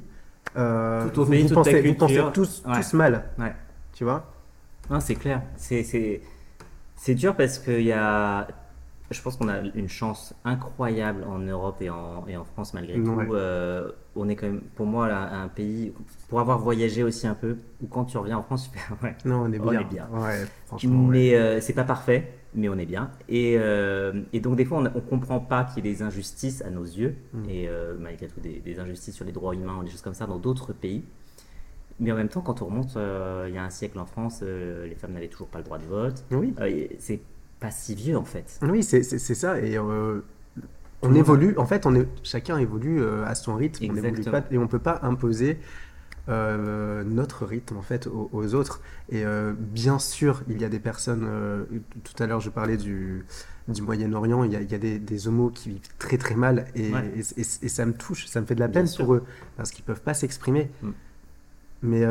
[0.57, 2.33] euh, Tout ton vous, pays, vous toute ta pensez, vous pensez culture.
[2.33, 2.75] tous, Ouais.
[2.81, 3.53] tous mal, Ouais.
[3.93, 4.31] tu vois?
[4.89, 5.43] Non, c'est clair.
[5.57, 6.21] C'est
[7.15, 8.47] dur parce qu'il y a.
[9.13, 12.99] Je pense qu'on a une chance incroyable en Europe et en, et en France malgré
[12.99, 13.25] Ouais.
[13.25, 13.33] tout.
[13.33, 15.93] Euh, on est quand même, pour moi, là, un pays,
[16.29, 19.15] pour avoir voyagé aussi un peu, où quand tu reviens en France, tu fais ouais.
[19.25, 19.79] Non, on est On bien.
[19.81, 20.07] est bien.
[20.11, 21.03] Ouais, franchement.
[21.07, 23.09] Mais euh, c'est pas parfait, mais on est bien.
[23.29, 26.61] Et, euh, et donc des fois, on, on comprend pas qu'il y ait des injustices
[26.61, 27.49] à nos yeux, Mm.
[27.49, 30.13] et euh, malgré tout des, des injustices sur les droits humains ou des choses comme
[30.13, 31.03] ça dans d'autres pays.
[31.99, 32.95] Mais en même temps, quand on remonte
[33.47, 35.85] il y a un siècle en France, les femmes n'avaient toujours pas le droit de
[35.85, 36.23] vote.
[36.31, 36.53] Oui,
[36.97, 37.21] c'est
[37.63, 38.59] pas si vieux en fait.
[38.61, 39.59] oui c'est ça.
[39.59, 40.19] Et euh,
[41.01, 43.83] on évolue, en fait, on est, chacun évolue euh, à son rythme.
[43.89, 44.41] On évolue Exactement.
[44.41, 45.57] pas, et on peut pas imposer
[46.29, 48.81] euh, notre rythme en fait aux, aux autres.
[49.09, 49.23] Et
[49.57, 51.27] bien sûr, il y a des personnes.
[52.03, 53.25] tout à l'heure, je parlais du,
[53.67, 54.43] du Moyen-Orient.
[54.43, 56.91] Il y a, il y a des, des homos qui vivent très très mal et,
[56.93, 57.11] Ouais.
[57.15, 59.05] et, et- et ça me touche, ça me fait de la Bien peine sûr.
[59.05, 59.23] pour eux
[59.57, 60.69] parce qu'ils peuvent pas s'exprimer.
[60.81, 60.89] Mm.
[61.83, 62.03] Mais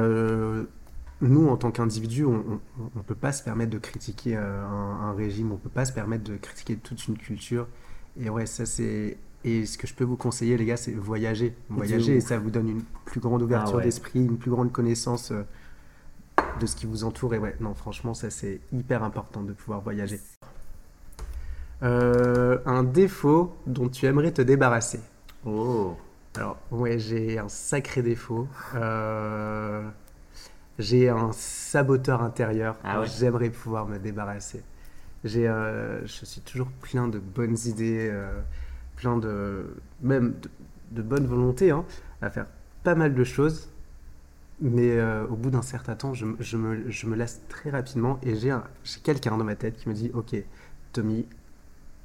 [1.23, 2.61] nous, en tant qu'individus, on
[2.97, 5.93] ne peut pas se permettre de critiquer euh, un, un régime, on peut pas se
[5.93, 7.67] permettre de critiquer toute une culture.
[8.21, 9.17] Et ouais, ça c'est.
[9.45, 11.55] Et ce que je peux vous conseiller, les gars, c'est voyager.
[11.69, 13.85] Voyager, et ça vous donne une plus grande ouverture Ah ouais.
[13.85, 15.43] d'esprit, une plus grande connaissance euh,
[16.61, 17.35] de ce qui vous entoure.
[17.35, 20.21] Et ouais, non, franchement, ça c'est hyper important de pouvoir voyager.
[21.83, 25.01] Euh, un défaut dont tu aimerais te débarrasser.
[25.45, 25.97] Oh,
[26.37, 28.47] Alors, ouais, j'ai un sacré défaut.
[28.77, 29.89] Euh,
[30.79, 32.77] j'ai un saboteur intérieur.
[32.85, 33.07] Ah ouais.
[33.07, 34.63] J'aimerais pouvoir me débarrasser.
[35.25, 38.41] J'ai, euh, je suis toujours plein de bonnes idées, euh,
[38.97, 39.67] plein de,
[40.03, 40.51] même de,
[40.93, 41.85] de bonne volonté, hein,
[42.23, 42.47] à faire
[42.85, 43.69] pas mal de choses.
[44.61, 47.71] Mais euh, au bout d'un certain temps, je, me- je me, je me lasse très
[47.71, 50.37] rapidement et j'ai, un- j'ai quelqu'un dans ma tête qui me dit, ok,
[50.93, 51.27] Tommy,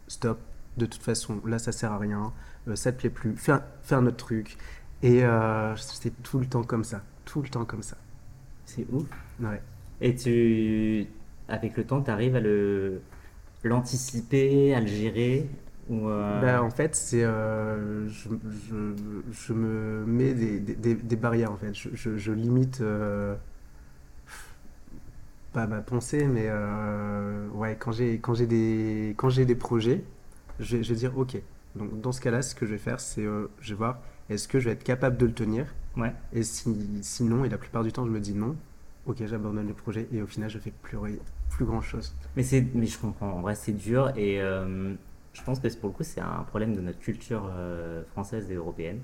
[0.08, 0.40] stop.
[0.78, 2.34] De toute façon, là, ça sert à rien.
[2.76, 3.36] Ça te plaît plus.
[3.38, 4.58] Fais un, fais un autre truc.
[5.04, 7.02] Et euh, c'est tout le temps comme ça.
[7.26, 7.98] Tout le temps comme ça.
[8.78, 9.08] C'est ouf.
[9.42, 9.62] Ouais.
[10.02, 11.08] Et tu,
[11.48, 13.02] avec le temps, tu arrives à le
[13.64, 15.50] l'anticiper, à le gérer
[15.90, 18.30] ou euh, Bah, en fait, c'est euh, je,
[18.70, 18.94] je,
[19.32, 21.74] je me mets des, des, barrières en fait.
[21.74, 23.36] Je, je, limite euh,
[25.54, 26.50] pas ma pensée, mais
[27.56, 30.04] ouais, quand j'ai quand j'ai des quand j'ai des projets,
[30.60, 31.38] je, vais- dire ok.
[31.76, 34.60] Donc dans ce cas-là, ce que je vais faire, c'est je vais voir est-ce que
[34.60, 35.74] je vais être capable de le tenir?
[35.96, 36.14] Ouais.
[36.34, 38.56] Et si, sinon, et la plupart du temps, je me dis non.
[39.08, 40.98] Ok, j'abandonne le projet et au final, je fais plus
[41.50, 42.14] plus grand chose.
[42.36, 42.44] Mais
[42.76, 43.32] mais je comprends.
[43.32, 44.94] En vrai, c'est dur et euh,
[45.34, 48.56] je pense que pour le coup, c'est un problème de notre culture euh, française et
[48.56, 49.00] européenne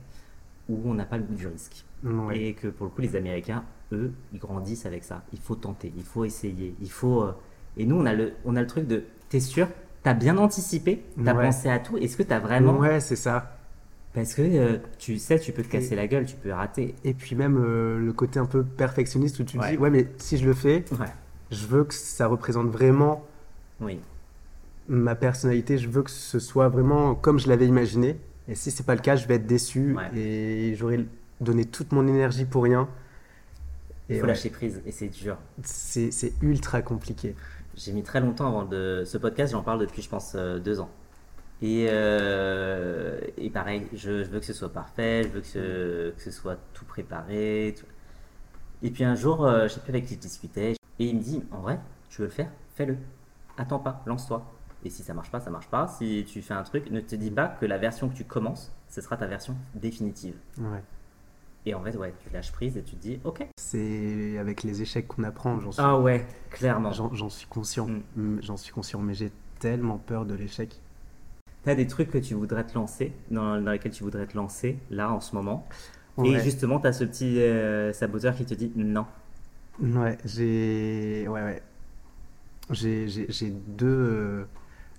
[0.69, 2.37] où on n'a pas le goût du risque Ouais.
[2.39, 3.63] et que pour le coup, les Américains,
[3.93, 5.23] eux, ils grandissent avec ça.
[5.31, 7.21] Il faut tenter, il faut essayer, il faut.
[7.23, 7.31] euh,
[7.77, 9.67] Et nous, on a le, on a le truc de, t'es sûr,
[10.03, 11.45] t'as bien anticipé, t'as Ouais.
[11.45, 11.97] pensé à tout.
[11.97, 13.57] Est-ce que t'as vraiment Ouais, c'est ça.
[14.13, 16.93] Parce que euh, tu sais, tu peux te casser la gueule, tu peux rater.
[17.03, 19.71] Et puis même euh, le côté un peu perfectionniste où tu te Ouais.
[19.71, 21.07] dis ouais mais si je le fais, Ouais.
[21.51, 23.25] je veux que ça représente vraiment
[23.81, 23.99] Oui.
[24.87, 28.17] ma personnalité, je veux que ce soit vraiment comme je l'avais imaginé.
[28.47, 30.15] Et si c'est pas le cas, je vais être déçu Ouais.
[30.15, 31.05] et j'aurais
[31.41, 32.87] donné toute mon énergie pour rien.
[34.09, 35.37] Il faut lâcher prise et c'est dur.
[35.63, 37.35] c'est c'est ultra compliqué.
[37.75, 39.03] J'ai mis très longtemps avant de.
[39.07, 40.91] Ce podcast, j'en parle depuis, je pense, euh, deux ans.
[41.65, 46.11] Et, euh, et pareil, je, je veux que ce soit parfait, je veux que ce,
[46.11, 47.73] que ce soit tout préparé.
[47.79, 47.85] tout.
[48.81, 51.21] Et puis un jour, euh, je sais plus avec qui je discutais, et il me
[51.21, 52.49] dit En vrai, Tu veux le faire?
[52.75, 52.97] Fais-le.
[53.57, 54.43] Attends pas, lance-toi.
[54.83, 55.87] Et si ça marche pas, ça marche pas.
[55.87, 58.71] Si tu fais un truc, ne te dis pas que la version que tu commences,
[58.89, 60.35] ce sera ta version définitive.
[60.57, 60.83] Ouais.
[61.65, 63.47] Et en fait, ouais, tu lâches prise et tu te dis, ok.
[63.57, 66.91] C'est avec les échecs qu'on apprend, j'en suis, Ah ouais, clairement.
[66.91, 67.87] j'en, suis conscient.
[68.17, 70.81] Mm, J'en suis conscient, mais j'ai tellement peur de l'échec.
[71.63, 74.77] T'as des trucs que tu voudrais te lancer, dans, dans lesquels tu voudrais te lancer,
[74.89, 75.67] là, en ce moment.
[76.23, 79.05] Et justement, t'as ce petit euh, saboteur qui te dit non.
[79.81, 81.25] Ouais, j'ai.
[81.27, 81.61] Ouais, ouais.
[82.69, 83.07] J'ai,
[83.67, 84.43] deux, euh,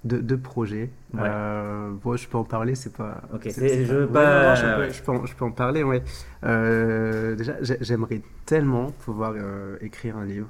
[0.04, 0.90] deux, deux projets.
[1.12, 1.20] Ouais.
[1.22, 3.22] Euh, bon, je peux en parler, c'est pas.
[3.32, 4.92] Ok, c'est- je pas- peux, ouais.
[4.92, 6.02] je peux en, je peux en parler, ouais.
[6.44, 10.48] Euh, déjà, j'ai- j'aimerais tellement pouvoir euh, écrire un livre.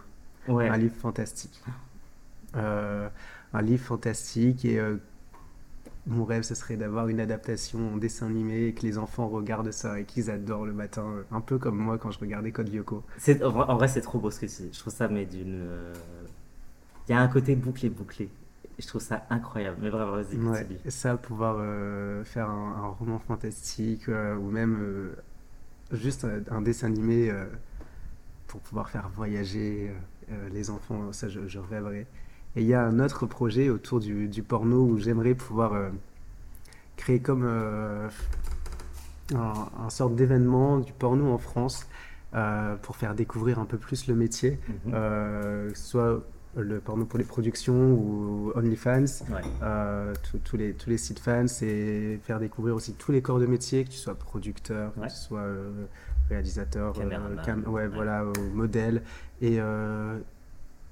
[0.49, 0.69] Ouais.
[0.69, 1.63] Un livre fantastique.
[2.57, 3.09] Euh,
[3.53, 4.97] un livre fantastique et euh,
[6.07, 9.71] mon rêve, ce serait d'avoir une adaptation en dessin animé et que les enfants regardent
[9.73, 11.05] ça et qu'ils adorent le matin.
[11.31, 13.03] Un peu comme moi quand je regardais Code Lyoko.
[13.43, 14.71] En vrai, c'est trop beau ce que tu dis.
[14.73, 15.61] Je trouve ça, mais d'une.
[15.63, 15.95] euh,
[17.09, 18.29] Il y a un côté bouclé, bouclé.
[18.79, 19.79] Je trouve ça incroyable.
[19.81, 24.77] Mais vraiment, vas-y, Ouais, ça, pouvoir euh, faire un, un roman fantastique euh, ou même
[24.81, 25.17] euh,
[25.93, 27.33] juste un, dessin animé
[28.47, 29.93] pour pouvoir faire voyager
[30.53, 32.07] les enfants, ça je, je rêverais.
[32.57, 35.89] Et il y a un autre projet autour du, du porno où j'aimerais pouvoir euh,
[36.97, 38.09] créer comme euh,
[39.35, 41.87] un, un sorte d'événement du porno en France
[42.35, 45.75] euh, pour faire découvrir un peu plus le métier, Mhm.
[45.75, 46.23] soit
[46.57, 49.25] le porno pour les productions ou OnlyFans.
[49.33, 49.43] Ouais.
[50.45, 53.85] Tous- les, tous les sites fans et faire découvrir aussi tous les corps de métier,
[53.85, 55.09] que tu sois producteur, Ouais.
[55.09, 55.43] que tu sois
[56.31, 56.93] réalisateur,
[57.45, 59.03] cam- ouais, voilà, modèle,
[59.43, 59.59] et,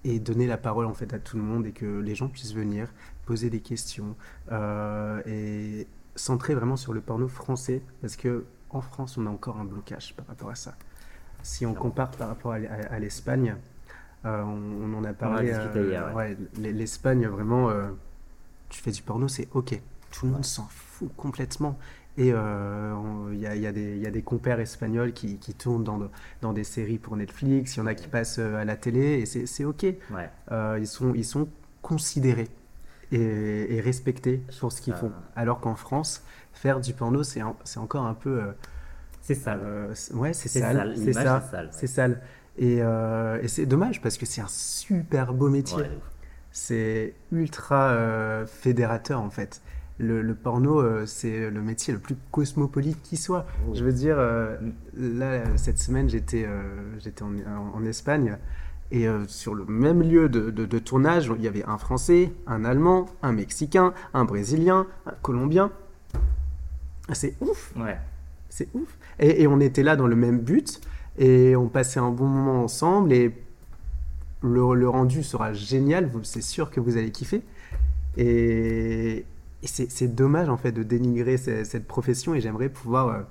[0.05, 2.55] et donner la parole en fait à tout le monde et que les gens puissent
[2.55, 2.93] venir
[3.27, 4.17] poser des questions
[4.51, 5.87] euh, et
[6.17, 10.15] centrer vraiment sur le porno français parce que en France on a encore un blocage
[10.15, 10.75] par rapport à ça.
[11.43, 13.57] Si on compare par rapport à, l- à- à l'Espagne,
[14.25, 15.51] euh, on, on en a parlé.
[15.81, 16.37] euh, ouais.
[16.59, 17.91] L'Espagne vraiment, euh,
[18.69, 19.81] tu fais du porno, c'est ok.
[20.11, 21.79] Tout le monde s'en fout complètement.
[22.19, 22.93] Et euh,
[23.33, 25.55] il y, a, il y a des- il y a des compères espagnols qui, qui
[25.55, 26.11] tournent dans, de-
[26.43, 29.21] dans des séries pour Netflix, il y en a qui passent euh, à la télé,
[29.21, 29.83] et c'est ok.
[29.83, 30.31] Ouais.
[30.51, 31.49] Euh, ils, sont, ils sont
[31.81, 32.49] considérés
[33.13, 35.11] et, et respectés pour ce qu'ils trouve font.
[35.37, 36.23] Alors qu'en France,
[36.53, 37.43] faire du porno, c'est
[37.79, 38.41] encore un peu...
[38.43, 38.53] euh,
[39.23, 39.35] C'est
[39.95, 40.77] c'est- ouais, c'est sale.
[40.77, 41.69] sale, C'est sale.
[41.73, 42.21] C'est sale.
[42.59, 42.77] Et,
[43.43, 45.79] et c'est dommage parce que c'est un super beau métier.
[45.79, 45.91] Ouais.
[46.51, 47.97] C'est ultra
[48.47, 49.63] fédérateur en fait.
[50.03, 53.47] Le, le porno, euh, c'est le métier le plus cosmopolite qui soit.
[53.69, 53.79] Oui.
[53.79, 54.57] Je veux dire, euh,
[54.97, 56.61] là, cette semaine, j'étais euh,
[56.99, 58.37] j'étais en, Espagne
[58.91, 62.65] et sur le même lieu de, de- de tournage, il y avait un Français, un
[62.65, 65.71] Allemand, un Mexicain, un Brésilien, un Colombien.
[67.13, 67.73] C'est ouf!
[67.77, 67.99] Ouais.
[68.51, 68.99] C'est ouf.
[69.19, 70.81] Et, et on était là dans le même but
[71.19, 73.35] et on passait un bon moment ensemble et
[74.43, 77.43] le, le rendu sera génial, c'est sûr que vous allez kiffer.
[78.17, 79.25] Et,
[79.63, 83.23] et c'est dommage en fait de dénigrer ce- cette profession et j'aimerais pouvoir euh,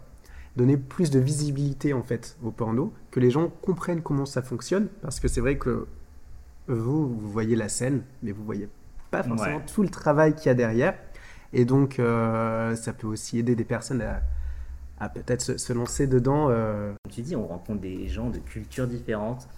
[0.56, 4.88] donner plus de visibilité en fait au porno, que les gens comprennent comment ça fonctionne
[5.02, 5.88] parce que c'est vrai que
[6.68, 8.70] vous, vous voyez la scène, mais vous voyez
[9.10, 9.66] pas forcément Ouais.
[9.74, 10.98] tout le travail qu'il y a derrière.
[11.54, 14.22] Et donc, euh, ça peut aussi aider des personnes à,
[15.02, 16.48] à peut-être se, se lancer dedans.
[16.50, 19.50] euh, Comme tu dis, on rencontre des gens de cultures différentes,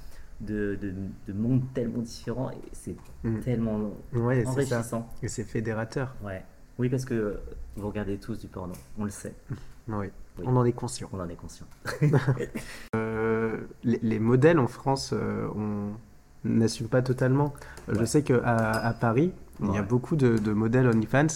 [0.42, 0.92] de, de,
[1.28, 3.40] de mondes tellement différents, et c'est Mm.
[3.42, 5.08] tellement Ouais, enrichissant.
[5.22, 6.16] Et c'est fédérateur.
[6.24, 6.44] Ouais.
[6.80, 7.38] Oui, parce que
[7.76, 9.34] vous regardez tous du porno, on le sait,
[9.88, 10.08] Oui.
[10.40, 10.46] Oui.
[10.48, 11.08] On en est conscient.
[11.14, 11.68] on en est conscient.
[12.96, 15.92] Euh, les, les modèles en France, euh, on
[16.44, 17.54] n'assume pas totalement.
[17.88, 19.32] Je sais qu'à à Paris,
[19.62, 21.28] il y a beaucoup de, de modèles OnlyFans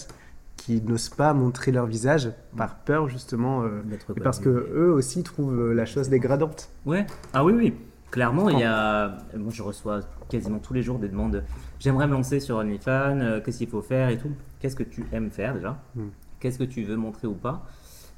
[0.56, 3.62] qui n'osent pas montrer leur visage par peur justement.
[3.62, 3.82] euh,
[4.16, 6.68] et parce que eux aussi trouvent la chose dégradante.
[6.84, 7.06] Ouais.
[7.32, 7.74] Ah oui, oui.
[8.10, 9.18] Clairement, il y a.
[9.36, 11.32] Moi, je reçois quasiment tous les jours des demandes.
[11.32, 11.42] de,
[11.78, 13.20] J'aimerais me lancer sur OnlyFans.
[13.20, 14.30] euh, Qu'est-ce qu'il faut faire et tout.
[14.60, 16.02] Qu'est-ce que tu aimes faire déjà Mm.
[16.40, 17.66] Qu'est-ce que tu veux montrer ou pas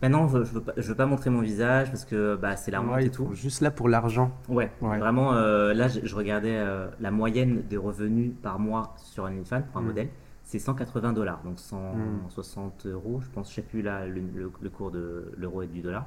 [0.03, 2.71] Maintenant, je, je veux pas, je veux pas montrer mon visage parce que bah, c'est
[2.71, 3.29] la honte Ouais, et tout.
[3.35, 4.31] juste là pour l'argent.
[4.49, 4.99] Ouais, Ouais.
[4.99, 9.63] vraiment, euh, là, je, je regardais euh, la moyenne des revenus par mois sur OnlyFans,
[9.73, 9.87] par Mm.
[9.87, 10.09] modèle,
[10.45, 14.71] c'est 180 dollars, donc 160 euros, je pense, je sais plus là, le, le- le
[14.71, 16.07] cours de l'euro et du dollar,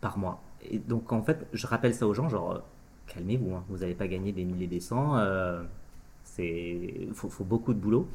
[0.00, 0.42] par mois.
[0.70, 2.58] Et donc, en fait, je rappelle ça aux gens, genre, euh,
[3.08, 5.62] calmez-vous, hein, vous n'allez pas gagner des milliers des cents, euh,
[6.24, 8.06] c'est, faut, faut beaucoup de boulot,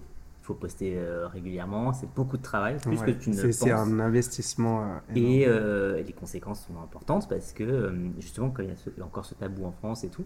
[0.41, 3.05] il faut poster euh, régulièrement, c'est beaucoup de travail, plus Ouais.
[3.07, 3.55] que tu ne C'est penses.
[3.57, 4.83] c'est un investissement.
[4.83, 5.15] euh.
[5.15, 9.25] Et euh, les conséquences sont importantes parce que, justement, quand il y a, ce- encore
[9.25, 10.25] ce tabou en France et tout,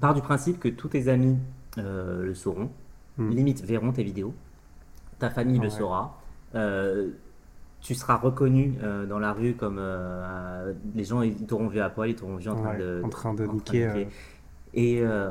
[0.00, 1.38] part du principe que tous tes amis
[1.76, 2.70] le sauront,
[3.16, 3.30] Mm.
[3.30, 4.32] limite verront tes vidéos,
[5.18, 5.70] ta famille le Ouais.
[5.70, 6.20] saura,
[7.88, 11.88] tu seras reconnu euh, dans la rue comme euh, les gens ils t'auront vu à
[11.88, 14.04] poil, ils t'auront vu en train Ouais, de, en train de en niquer, euh,
[14.74, 15.30] Et euh,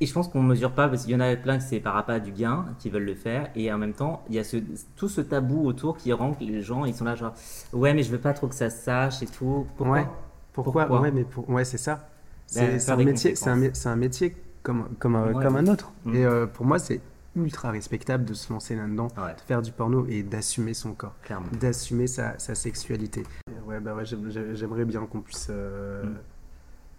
[0.00, 1.80] Et je pense qu'on ne mesure pas, parce qu'il y en a plein que c'est
[1.80, 4.38] par rapport à du gain, qui veulent le faire, et en même temps, il y
[4.38, 4.58] a ce,
[4.96, 7.32] tout ce tabou autour qui rend que les gens, ils sont là genre,
[7.72, 9.66] ouais, mais je veux pas trop que ça se sache et tout.
[9.78, 10.06] Pourquoi Ouais.
[10.52, 11.48] Pourquoi, Pourquoi Ouais, mais pour...
[11.48, 12.06] ouais, c'est ça.
[12.54, 15.42] Ben, C'est un, métier, c'est un, métier comme, comme, Ouais.
[15.42, 15.90] comme un autre.
[16.04, 16.14] Mm.
[16.14, 17.00] Et euh, pour moi, c'est
[17.44, 21.14] ultra respectable de se lancer là-dedans, Ouais, de faire du porno et d'assumer son corps,
[21.60, 23.22] d'assumer sa, sa sexualité.
[23.66, 26.16] Ouais, bah ouais, j'aime- j'aime- j'aimerais bien qu'on puisse euh, Mm.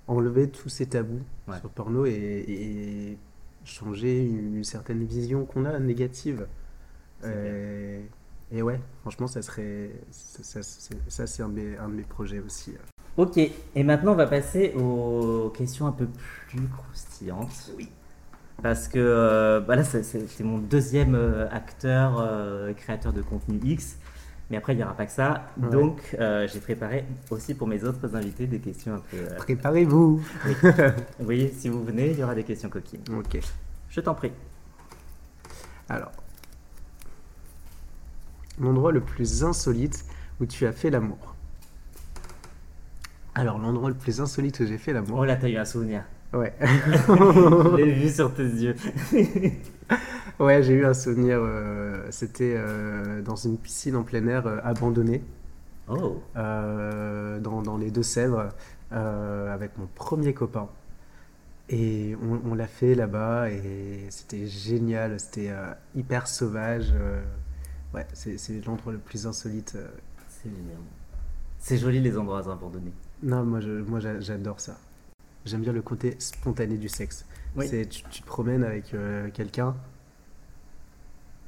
[0.08, 1.56] enlever tous ces tabous Ouais.
[1.58, 2.12] sur le porno et,
[2.48, 3.18] et
[3.66, 6.48] changer une, une certaine vision qu'on a négative.
[7.24, 8.02] Euh,
[8.52, 9.92] et ouais, franchement, ça serait.
[10.12, 12.74] Ça, ça, c'est- ça, c'est un, de mes- un de mes projets aussi.
[13.18, 16.08] Ok, et maintenant on va passer aux questions un peu
[16.48, 17.72] plus croustillantes.
[17.76, 17.90] Oui.
[18.62, 23.98] Parce que euh, bah là, c'est mon deuxième euh, acteur, euh, créateur de contenu X.
[24.50, 25.52] Mais après, il n'y aura pas que ça.
[25.62, 25.70] Ouais.
[25.70, 29.18] Donc, euh, j'ai préparé aussi pour mes autres invités des questions un peu.
[29.38, 30.24] Préparez-vous
[31.20, 33.04] Oui, si vous venez, il y aura des questions coquines.
[33.16, 33.40] Ok.
[33.90, 34.32] Je t'en prie.
[35.88, 36.12] Alors,
[38.60, 40.04] l'endroit le plus insolite
[40.40, 41.36] où tu as fait l'amour.
[43.36, 45.20] Alors, l'endroit le plus insolite où j'ai fait l'amour.
[45.20, 46.04] Oh là, t'as eu un souvenir.
[46.34, 46.54] Ouais.
[46.62, 48.76] Je l'ai vu sur tes yeux.
[50.40, 51.40] ouais, j'ai eu un souvenir.
[51.42, 55.24] euh, C'était euh, dans une piscine en plein air euh, abandonnée,
[55.88, 58.50] Oh, dans, dans les Deux-Sèvres,
[58.92, 60.70] avec mon premier copain.
[61.70, 66.92] Et on, on l'a fait là-bas et c'était génial, c'était euh, hyper sauvage.
[66.96, 67.22] euh,
[67.94, 69.74] ouais, c'est l'endroit le plus insolite.
[69.76, 69.88] euh.
[70.28, 70.78] c'est génial.
[71.60, 72.94] C'est joli les endroits abandonnés.
[73.24, 74.78] Non, moi je- moi j'adore ça.
[75.46, 77.26] J'aime bien le côté spontané du sexe.
[77.56, 77.68] Oui.
[77.68, 79.76] C'est tu, tu te promènes avec euh, quelqu'un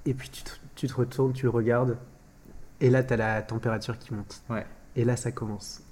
[0.06, 1.97] et puis tu te, tu te retournes, tu le regardes
[2.80, 4.41] et là tu as la température qui monte.
[4.49, 4.65] Ouais.
[4.95, 5.84] Et là ça commence.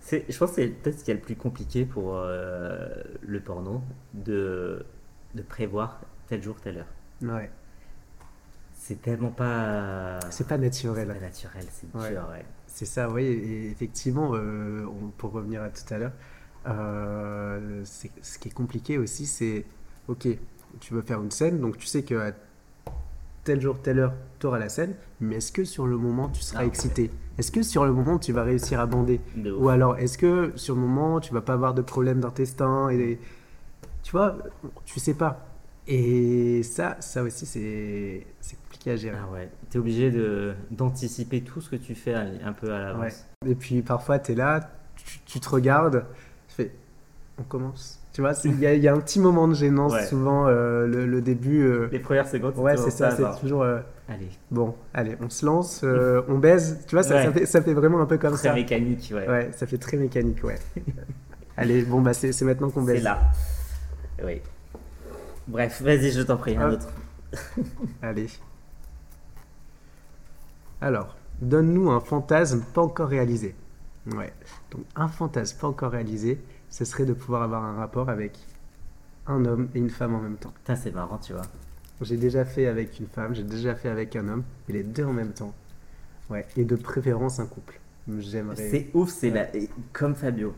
[0.00, 2.88] C'est, je pense que c'est peut-être ce qui est le plus compliqué pour euh,
[3.26, 3.82] le porno,
[4.14, 4.86] de,
[5.34, 6.86] de prévoir tel jour, telle heure.
[7.22, 7.50] Ouais.
[8.74, 10.20] C'est tellement pas.
[10.30, 11.08] C'est pas c'est naturel.
[11.08, 12.10] pas naturel, c'est Ouais.
[12.10, 12.44] dur, ouais.
[12.68, 13.24] C'est ça, oui.
[13.24, 16.12] Et effectivement, euh, on- pour revenir à tout à l'heure,
[16.66, 19.64] euh, ce qui est compliqué aussi, c'est
[20.08, 20.28] ok,
[20.80, 22.32] tu veux faire une scène, donc tu sais que à
[23.44, 26.42] tel jour, telle heure, tu auras la scène, mais est-ce que sur le moment tu
[26.42, 26.68] seras Ah, ouais.
[26.68, 27.10] excité?
[27.38, 29.20] Est-ce que sur le moment tu vas réussir à bander?
[29.58, 33.18] Ou alors est-ce que sur le moment tu vas pas avoir de problème d'intestin et
[34.02, 34.36] tu vois,
[34.84, 35.46] tu sais pas.
[35.88, 39.16] Et ça, ça aussi c'est compliqué à gérer.
[39.20, 43.24] Ah ouais, t'es obligé de, d'anticiper tout ce que tu fais un peu à l'avance.
[43.46, 46.25] Et puis parfois, tu es là, tu, tu te regardes, tu
[47.38, 48.00] on commence.
[48.12, 50.06] Tu vois, c'est- il y, a- il y a un petit moment de gênance Ouais.
[50.06, 51.62] souvent, euh, le, le début.
[51.66, 53.62] euh, Les premières secondes, c'est ouais, c'est ça, c'est toujours.
[53.62, 56.78] euh, Allez, bon, allez, on se lance, euh, on baise.
[56.86, 57.24] Tu vois, ça, Ouais.
[57.24, 58.54] ça, fait, ça fait vraiment un peu comme très ça.
[58.54, 59.28] mécanique, ouais.
[59.28, 60.54] Ouais, ça fait très mécanique, ouais.
[61.56, 63.02] allez, bon, bah c'est c'est maintenant qu'on c'est baise.
[63.02, 63.20] là.
[64.24, 64.40] Oui.
[65.48, 66.88] Bref, vas-y, je t'en prie, un autre.
[68.02, 68.28] Allez.
[70.80, 73.54] Alors, donne-nous un fantasme pas encore réalisé.
[74.14, 74.32] Ouais.
[74.70, 76.38] Donc, un fantasme pas encore réalisé,
[76.70, 78.38] ce serait de pouvoir avoir un rapport avec
[79.26, 80.52] un homme et une femme en même temps.
[80.54, 81.42] Putain, c'est marrant, tu vois.
[82.02, 85.04] J'ai déjà fait avec une femme, j'ai déjà fait avec un homme, et les deux
[85.04, 85.54] en même temps.
[86.28, 86.46] Ouais.
[86.56, 87.80] Et de préférence un couple.
[88.18, 88.56] J'aimerais.
[88.56, 89.50] C'est ouf, c'est Ouais.
[89.52, 89.60] la...
[89.92, 90.54] comme Fabio.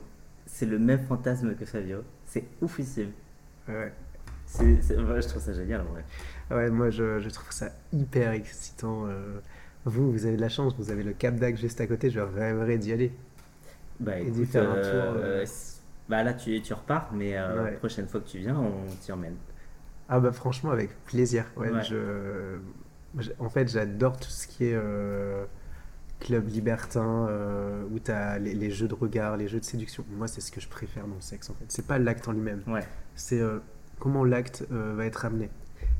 [0.47, 1.99] C'est le même fantasme que Fabio.
[2.27, 3.11] C'est oufissime.
[3.68, 3.92] Ouais.
[4.47, 6.05] C'est, c'est- ouais, je trouve ça génial en vrai.
[6.51, 9.05] Ouais, moi je, je trouve ça hyper excitant.
[9.07, 9.38] euh.
[9.85, 12.21] Vous, vous avez de la chance, vous avez le Cap d'Agde juste à côté, je
[12.21, 13.12] rêverais d'y aller.
[14.01, 15.42] Bah Et d'y faire un tour, euh.
[15.42, 15.47] euh,
[16.09, 17.73] bah là tu, tu repars, mais euh, Ouais.
[17.73, 19.37] prochaine fois que tu viens, on t'y emmène.
[20.09, 21.44] Ah bah franchement avec plaisir.
[21.57, 21.83] Ouais, Ouais.
[21.85, 22.59] Je,
[23.18, 25.44] je- en fait j'adore tout ce qui est euh,
[26.21, 30.05] club libertin euh, où tu as les, les jeux de regard, les jeux de séduction.
[30.16, 31.66] Moi c'est ce que je préfère dans le sexe en fait.
[31.68, 32.62] C'est pas l'acte en lui-même.
[33.14, 33.59] C'est euh,
[33.99, 35.51] comment l'acte euh, va être amené.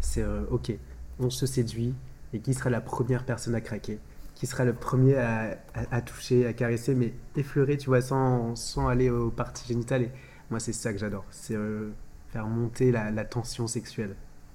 [0.01, 0.73] C'est euh, ok,
[1.19, 1.95] on se séduit
[2.33, 3.99] et qui sera la première personne à craquer?
[4.39, 8.55] Qui sera le premier à, à- à toucher, à caresser, mais effleurer, tu vois, sans,
[8.57, 10.03] sans aller aux parties génitales.
[10.05, 10.11] Et
[10.51, 11.25] moi, c'est ça que j'adore.
[11.31, 11.91] C'est euh,
[12.31, 14.15] faire monter la, la tension sexuelle,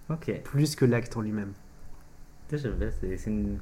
[0.10, 0.32] Ok.
[0.46, 1.54] plus que l'acte en lui-même.
[2.52, 3.58] J'aime bien, c'est, c'est une-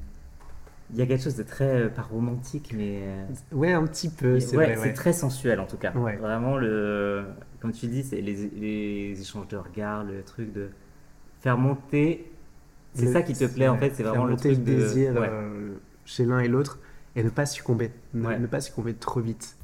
[0.92, 3.00] Il y a quelque chose de très, euh, pas romantique, mais...
[3.04, 4.92] euh, Ouais, un petit peu, c'est ouais, ouais.
[4.92, 5.92] très sensuel en tout cas.
[5.94, 6.16] Ouais.
[6.16, 7.24] Vraiment, le...
[7.60, 10.68] comme tu dis, c'est les, les échanges de regards, le truc de
[11.40, 12.30] faire monter...
[12.94, 14.64] C'est ça qui te plaît en fait, c'est vraiment le truc de...
[14.64, 15.30] désir ouais.
[16.04, 16.78] Chez l'un et l'autre
[17.16, 17.90] et ne pas succomber.
[18.14, 18.38] Ne, Ouais.
[18.38, 19.56] ne pas succomber trop vite.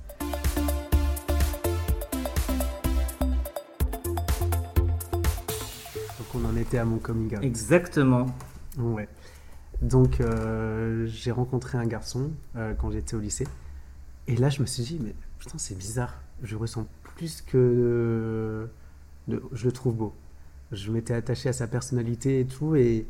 [6.18, 7.42] Donc on en était à mon coming out.
[7.44, 8.26] Exactement.
[8.78, 9.08] Ouais.
[9.82, 13.46] Donc euh, j'ai rencontré un garçon euh, quand j'étais au lycée.
[14.26, 16.20] Et là je me suis dit, mais putain c'est bizarre.
[16.42, 16.86] Je ressens
[17.16, 18.68] plus que...
[19.28, 20.14] de- Je le trouve beau.
[20.72, 23.06] je m'étais attaché à sa personnalité et tout, et,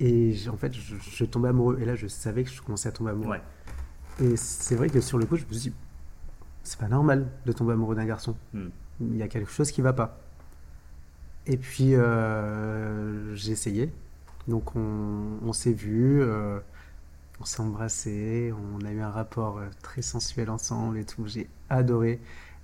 [0.00, 1.78] et en fait, je, je tombais amoureux.
[1.80, 3.30] Et là, je savais que je commençais à tomber amoureux.
[3.30, 3.42] Ouais.
[4.20, 5.76] Et c'est vrai que sur le coup, je me suis dit,
[6.62, 8.36] c'est pas normal de tomber amoureux d'un garçon.
[8.52, 8.68] Hmm.
[9.00, 10.18] Il y a quelque chose qui va pas.
[11.46, 13.92] Et puis, euh, j'ai essayé.
[14.48, 16.58] Donc, on, on s'est vu, euh,
[17.40, 21.26] on s'est embrassé, on a eu un rapport euh, très sensuel ensemble et tout.
[21.26, 22.20] J'ai adoré.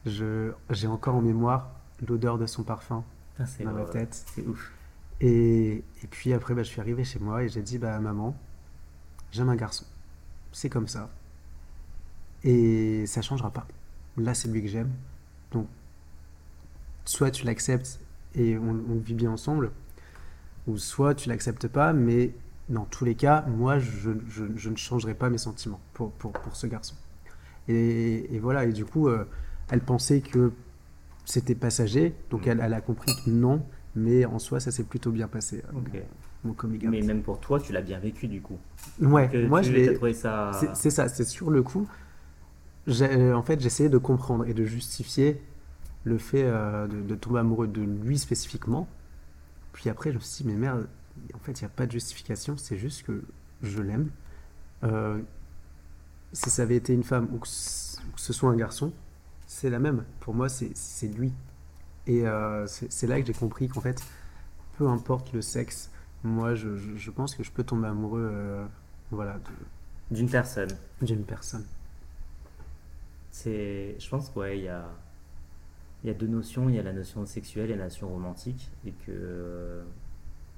[0.06, 1.72] J'ai encore en mémoire
[2.08, 3.04] l'odeur de son parfum
[3.38, 4.24] dans ma tête.
[4.34, 4.72] C'est ouf.
[5.20, 8.36] Et, et puis après, bah, je suis arrivé chez moi et j'ai dit, bah, maman,
[9.32, 9.84] j'aime un garçon.
[10.52, 11.10] C'est comme ça.
[12.42, 13.66] Et ça changera pas.
[14.16, 14.90] Là, c'est lui que j'aime.
[15.52, 15.66] Donc,
[17.04, 18.00] soit tu l'acceptes
[18.34, 19.72] et on, on vit bien ensemble,
[20.66, 22.32] ou soit tu l'acceptes pas, mais
[22.68, 26.32] dans tous les cas, moi, je, je- je ne changerai pas mes sentiments pour, pour,
[26.32, 26.94] pour ce garçon.
[27.68, 29.24] Et, et voilà, et du coup, euh,
[29.70, 30.52] elle pensait que
[31.24, 33.64] c'était passager, donc elle, elle a compris que non,
[33.96, 36.02] mais en soi, ça s'est plutôt bien passé, euh, Ok.
[36.44, 36.90] mon coming out.
[36.90, 38.58] Mais même pour toi, tu l'as bien vécu du coup.
[39.00, 39.94] Ouais, moi, je l'ai.
[39.94, 40.52] trouvé ça.
[40.74, 41.88] C'est ça, c'est sur le coup.
[42.86, 45.40] j'ai- euh, En fait, j'essayais de comprendre et de justifier
[46.04, 48.88] le fait euh, de, de tomber amoureux de lui spécifiquement.
[49.72, 50.88] Puis après, je me suis dit, mais merde,
[51.34, 53.22] en fait, il n'y a pas de justification, c'est juste que
[53.62, 54.10] je l'aime.
[54.84, 55.18] Euh,
[56.32, 58.92] si ça avait été une femme ou que, ce soit un garçon,
[59.46, 60.04] c'est la même.
[60.20, 61.32] Pour moi, c'est lui.
[62.06, 64.02] Et euh, c'est là que j'ai compris qu'en fait,
[64.78, 65.90] peu importe le sexe,
[66.24, 68.64] moi, je, je- je pense que je peux tomber amoureux euh,
[69.10, 69.38] voilà,
[70.10, 70.70] D'une personne.
[71.02, 71.64] d'une personne.
[73.30, 74.84] C'est, je pense ouais, il y a,
[76.04, 76.68] y a deux notions.
[76.68, 79.82] Il y a la notion sexuelle et la notion romantique, et que euh,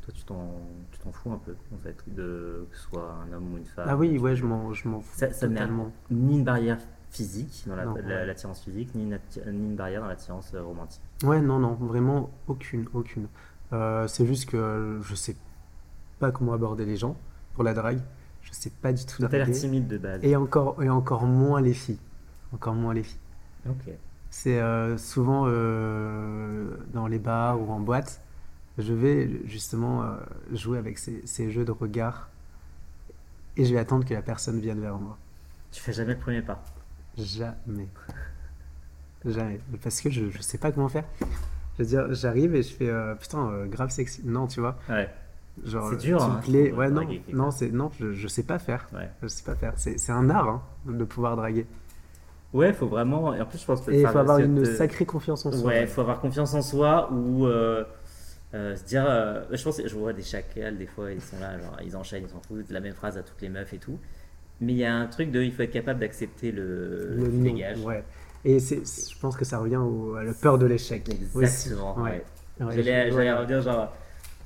[0.03, 0.55] toi, tu t'en,
[0.90, 3.66] tu t'en fous un peu en fait, de que ce soit un homme ou une
[3.66, 3.86] femme.
[3.88, 5.93] Ah oui, ouais, je m'en, je m'en fous Ça, ça totalement.
[6.11, 6.78] ni une barrière
[7.13, 8.35] physique dans la- ouais.
[8.55, 11.03] physique, ni une, atti- ni une barrière dans l'attirance euh, romantique.
[11.23, 13.29] Ouais, non, non, vraiment aucune, aucune.
[13.73, 15.37] Euh, c'est juste que je sais
[16.19, 17.17] pas comment aborder les gens
[17.55, 18.01] pour la drague.
[18.43, 20.21] Je sais pas du tout T'as l'air timide de base.
[20.25, 22.01] Et encore, et encore moins les filles.
[22.53, 23.21] Encore moins les filles.
[23.69, 23.93] Ok.
[24.31, 28.21] C'est euh, souvent euh, dans les bars ou en boîte,
[28.79, 30.05] je vais justement
[30.53, 32.31] jouer avec ces, ces jeux de regard
[33.59, 35.19] et je vais attendre que la personne vienne vers moi.
[35.71, 36.63] Tu fais jamais le premier pas.
[37.19, 37.89] Jamais.
[39.25, 39.59] Jamais.
[39.83, 41.05] Parce que je, je sais pas comment faire.
[41.79, 44.23] Je veux dire, j'arrive et je fais euh, putain, euh, grave sexy.
[44.25, 44.79] Non, tu vois.
[44.89, 45.09] Ouais.
[45.65, 46.73] Genre, C'est dur, hein, plais.
[46.73, 48.89] Ouais, non, non, c'est non, je, je sais pas faire.
[48.95, 49.11] Ouais.
[49.23, 49.75] Je sais pas faire.
[49.77, 51.67] C'est un art hein, de pouvoir draguer.
[52.53, 53.33] Ouais, faut vraiment.
[53.35, 55.53] Et en plus, je pense que Et il faut avoir une te- sacrée confiance en
[55.53, 55.69] soi.
[55.69, 57.85] Ouais, il faut avoir confiance en soi ou euh,
[58.55, 59.05] euh, se dire.
[59.09, 62.25] euh, je pense je vois des chacals, des fois, ils sont là, genre, ils enchaînent,
[62.25, 63.99] ils s'en foutent, la même phrase à toutes les meufs et tout.
[64.61, 65.43] Mais il y a un truc de.
[65.43, 67.81] Il faut être capable d'accepter le, Le le dégage.
[67.81, 68.05] Ouais.
[68.45, 71.09] Et c'est, je pense que ça revient au, à la peur de l'échec.
[71.09, 72.01] Exactement.
[72.01, 72.25] Ouais.
[72.61, 73.33] Ouais, J'allais ouais.
[73.33, 73.93] revenir, genre.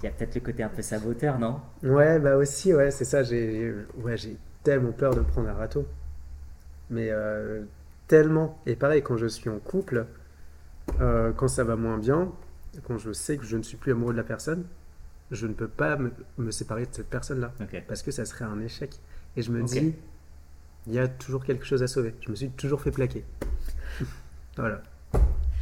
[0.03, 1.59] Il y a peut-être le côté un peu saboteur, non?
[1.83, 3.23] Ouais, bah aussi, ouais, c'est ça.
[3.23, 5.87] J'ai, ouais, j'ai tellement peur de prendre un râteau.
[6.91, 7.63] Mais euh,
[8.07, 8.61] tellement.
[8.67, 10.07] Et pareil, quand je suis en couple,
[11.01, 12.31] euh, quand ça va moins bien,
[12.87, 14.65] quand je sais que je ne suis plus amoureux de la personne,
[15.31, 17.53] je ne peux pas me, me séparer de cette personne-là.
[17.89, 19.01] Parce que ça serait un échec.
[19.37, 19.95] Et je me dis,
[20.87, 22.15] il y a toujours quelque chose à sauver.
[22.25, 23.25] Je me suis toujours fait plaquer.
[24.57, 24.83] voilà.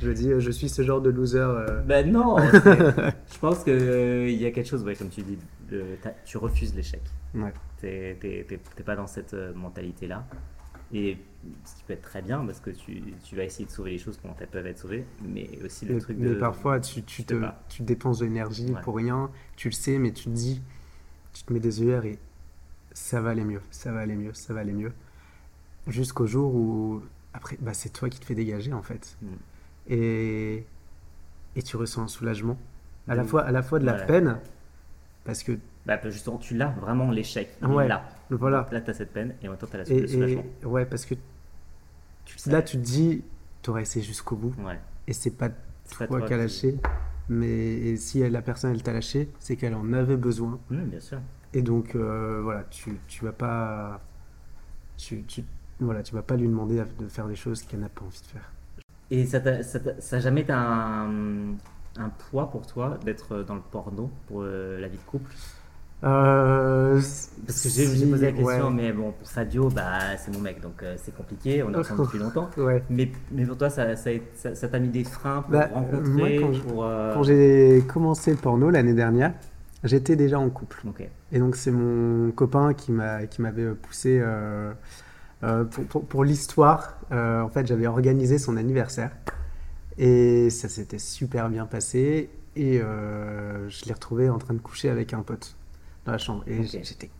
[0.00, 1.38] Je me dis, euh, je suis ce genre de loser.
[1.38, 5.38] euh, Ben non Je pense qu'il y a quelque chose, ouais, comme tu dis,
[5.70, 5.84] le-
[6.24, 7.00] tu refuses l'échec.
[7.34, 7.52] Ouais.
[7.80, 8.16] T'es
[8.84, 10.26] pas dans cette euh, mentalité-là.
[10.92, 11.16] Et
[11.64, 13.98] ce qui peut être très bien parce que tu, tu vas essayer de sauver les
[13.98, 16.34] choses quand elles peuvent être sauvées, mais aussi le Mais, truc mais de.
[16.34, 17.34] parfois, tu, te,
[17.80, 18.80] dépenses de l'énergie Ouais.
[18.82, 20.62] pour rien, tu le sais, mais tu te dis,
[21.32, 22.18] tu te mets des œillères et
[22.94, 24.92] ça va aller mieux, ça va aller mieux, ça va aller mieux.
[25.86, 27.02] Jusqu'au jour où,
[27.34, 29.16] après, bah, c'est toi qui te fais dégager en fait.
[29.20, 29.26] Mm.
[29.88, 30.64] Et,
[31.56, 32.56] et tu ressens un soulagement.
[33.06, 34.38] À la, De- fois, à la fois de la peine,
[35.24, 35.52] parce que,
[35.84, 37.50] Bah, justement, tu l'as vraiment l'échec.
[37.60, 37.86] Ouais.
[37.86, 38.08] Là.
[38.30, 38.66] voilà.
[38.72, 40.44] Là, tu as cette peine et en même temps, tu as la, Et, le soulagement.
[40.62, 41.14] et- ouais, parce que
[42.24, 43.22] Tu là, tu te dis,
[43.60, 44.78] tu aurais essayé jusqu'au bout, Ouais.
[45.06, 45.50] et c'est pas
[45.90, 46.76] toi toi qui as lâché.
[47.28, 50.58] Mais si la personne, elle t'a lâché, c'est qu'elle en avait besoin.
[50.70, 51.18] Oui, bien sûr.
[51.54, 54.00] Et donc, euh, voilà, tu, tu vas pas.
[54.96, 55.44] Tu, tu,
[55.80, 58.26] voilà, tu vas pas lui demander de faire des choses qu'elle n'a pas envie de
[58.26, 58.52] faire.
[59.10, 61.56] Et ça t'a- ça ça a jamais été un,
[61.96, 65.32] un poids pour toi d'être dans le porno pour euh, la vie de couple?
[66.04, 67.00] Euh,
[67.46, 68.70] Parce que j'ai posé la question, ouais.
[68.70, 72.00] mais bon, pour Sadio, bah, c'est mon mec, donc euh, c'est compliqué, on est ensemble
[72.02, 72.50] depuis longtemps.
[72.56, 72.82] Ouais.
[72.88, 76.52] Mais, mais pour toi, ça ça t'a mis des freins pour Bah, rencontrer, moi, quand
[76.52, 76.84] je- pour...
[77.12, 79.34] Quand j'ai commencé le porno l'année dernière,
[79.84, 80.82] j'étais déjà en couple.
[81.32, 84.18] Et donc, c'est mon copain qui m'a qui m'avait poussé.
[84.20, 84.72] euh,
[85.42, 89.10] euh, pour pour, pour l'histoire, euh, en fait, j'avais organisé son anniversaire.
[89.98, 92.30] Et ça s'était super bien passé.
[92.56, 95.56] Et je l'ai retrouvé en train de coucher avec un pote
[96.06, 96.44] dans la chambre.
[96.46, 97.10] Et j'étais,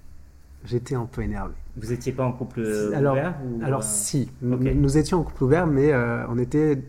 [0.64, 1.54] j'étais un peu énervé.
[1.76, 2.62] Vous étiez pas en couple
[2.94, 5.92] alors, ouvert ou, alors si, nous, étions en couple ouvert, mais
[6.28, 6.82] on était,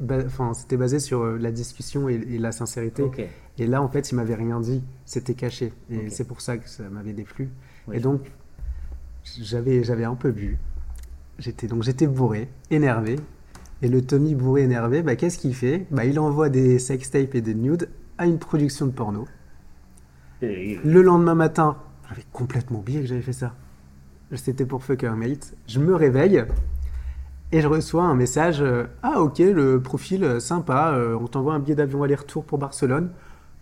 [0.00, 3.02] ba- enfin, c'était basé sur la discussion et, et la sincérité.
[3.58, 5.72] Et là, en fait, il m'avait rien dit, c'était caché.
[5.90, 7.48] Et c'est pour ça que ça m'avait déplu.
[7.92, 8.20] Et donc,
[9.40, 10.58] j'avais, j'avais un peu bu.
[11.38, 13.16] J'étais donc j'étais bourré, énervé.
[13.82, 15.86] Et le Tommy bourré énervé, bah, qu'est-ce qu'il fait?
[15.90, 19.26] Bah, Il envoie des sextapes et des nudes à une production de porno.
[20.42, 21.76] Et- Le lendemain matin,
[22.08, 23.54] j'avais complètement oublié que j'avais fait ça.
[24.34, 25.54] C'était pour Fucker Mate.
[25.66, 26.44] Je me réveille
[27.50, 31.54] et je reçois un message euh, Ah, ok, le profil euh, sympa, euh, on t'envoie
[31.54, 33.10] un billet d'avion aller-retour pour Barcelone.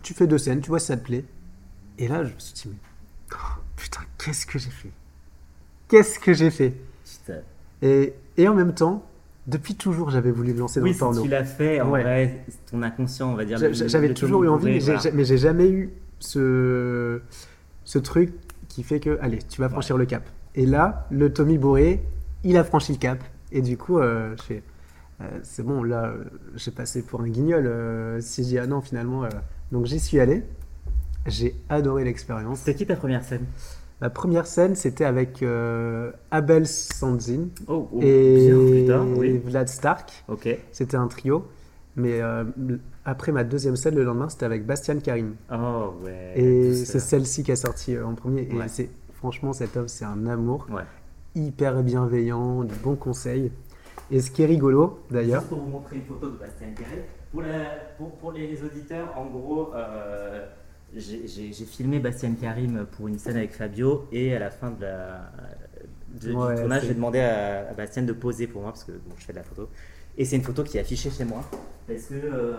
[0.07, 1.25] Tu fais deux scènes, tu vois si ça te plaît.
[1.97, 2.77] Et là, je me suis dit Mais
[3.33, 4.91] oh, putain, qu'est-ce que j'ai fait?
[5.89, 6.73] Qu'est-ce que j'ai fait?
[7.81, 9.05] Et, et en même temps,
[9.47, 11.21] depuis toujours, j'avais voulu me lancer dans Oui, le si porno.
[11.23, 12.03] tu l'as fait, en Ouais.
[12.03, 13.57] vrai, ton inconscient, on va dire.
[13.73, 15.11] J'avais toujours eu envie, mais j'ai voilà.
[15.11, 15.89] mais j'ai jamais eu
[16.19, 17.19] ce,
[17.83, 18.31] ce truc
[18.69, 20.23] qui fait que, allez, tu vas franchir le cap.
[20.55, 22.01] Et là, le Tommy bourré,
[22.45, 23.21] il a franchi le cap.
[23.51, 24.63] Et du coup, euh, je fais,
[25.19, 26.23] euh, c'est bon, là, euh,
[26.55, 28.21] j'ai passé pour un guignol.
[28.21, 29.27] si je dis, ah non, finalement.
[29.71, 30.43] Donc j'y suis allé.
[31.25, 32.59] J'ai adoré l'expérience.
[32.59, 33.45] C'était qui ta première scène?
[33.99, 39.37] Ma première scène, c'était avec euh, Abel Sandzin Oh, oh, et oui.
[39.43, 40.23] Vlad Stark.
[40.27, 40.47] Ok.
[40.71, 41.47] C'était un trio.
[41.95, 42.43] Mais euh,
[43.05, 45.33] après ma deuxième scène, le lendemain, c'était avec Bastian Karim.
[45.51, 46.33] Oh, ouais.
[46.39, 48.47] Et c'est celle-ci qui est sortie euh, en premier.
[48.51, 48.67] Et Ouais.
[48.67, 50.67] c'est franchement, cet homme, c'est un amour.
[50.71, 50.83] Ouais.
[51.33, 53.51] Hyper bienveillant, de bons conseils.
[54.11, 57.03] Et ce qui est rigolo, d'ailleurs, Juste pour vous montrer une photo de Bastien Carré.
[57.31, 60.45] Pour, la- pour, pour les auditeurs, en gros, euh,
[60.95, 65.29] j'ai filmé Bastien Karim pour une scène avec Fabio et à la fin de la,
[66.21, 68.93] de- Ouais, du tournage, j'ai demandé à, à Bastien de poser pour moi parce que
[68.93, 69.69] bon, je fais de la photo.
[70.17, 71.43] Et c'est une photo qui est affichée chez moi.
[71.87, 72.15] Parce que.
[72.15, 72.53] euh,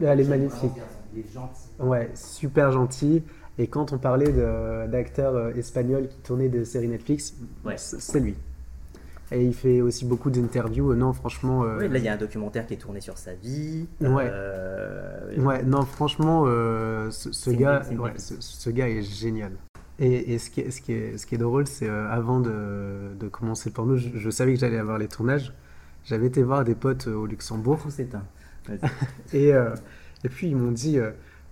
[0.00, 0.72] Elle est magnifique.
[1.14, 1.68] Il est gentil.
[1.78, 3.22] ouais, super gentil.
[3.58, 4.32] Et quand on parlait
[4.88, 7.76] d'acteurs euh, espagnols qui tournaient des séries Netflix, Ouais.
[7.78, 8.34] c'est lui.
[9.32, 10.94] Et il fait aussi beaucoup d'interviews.
[10.94, 11.64] Non, franchement.
[11.64, 13.88] euh, Ouais, là, il y a un documentaire qui est tourné sur sa vie.
[14.00, 14.28] Ouais.
[14.30, 19.52] Euh, Ouais, non, franchement, euh, ce, gars, ouais, ce, ce gars est génial.
[19.98, 22.38] Et, et ce, qui est, ce, qui est, ce qui est drôle, c'est euh, avant
[22.40, 25.52] de, de commencer le porno, je, je savais que j'allais avoir les tournages.
[26.04, 27.80] J'avais été voir des potes au Luxembourg.
[27.82, 28.24] Tout s'éteint.
[29.32, 30.98] Et, et puis ils m'ont dit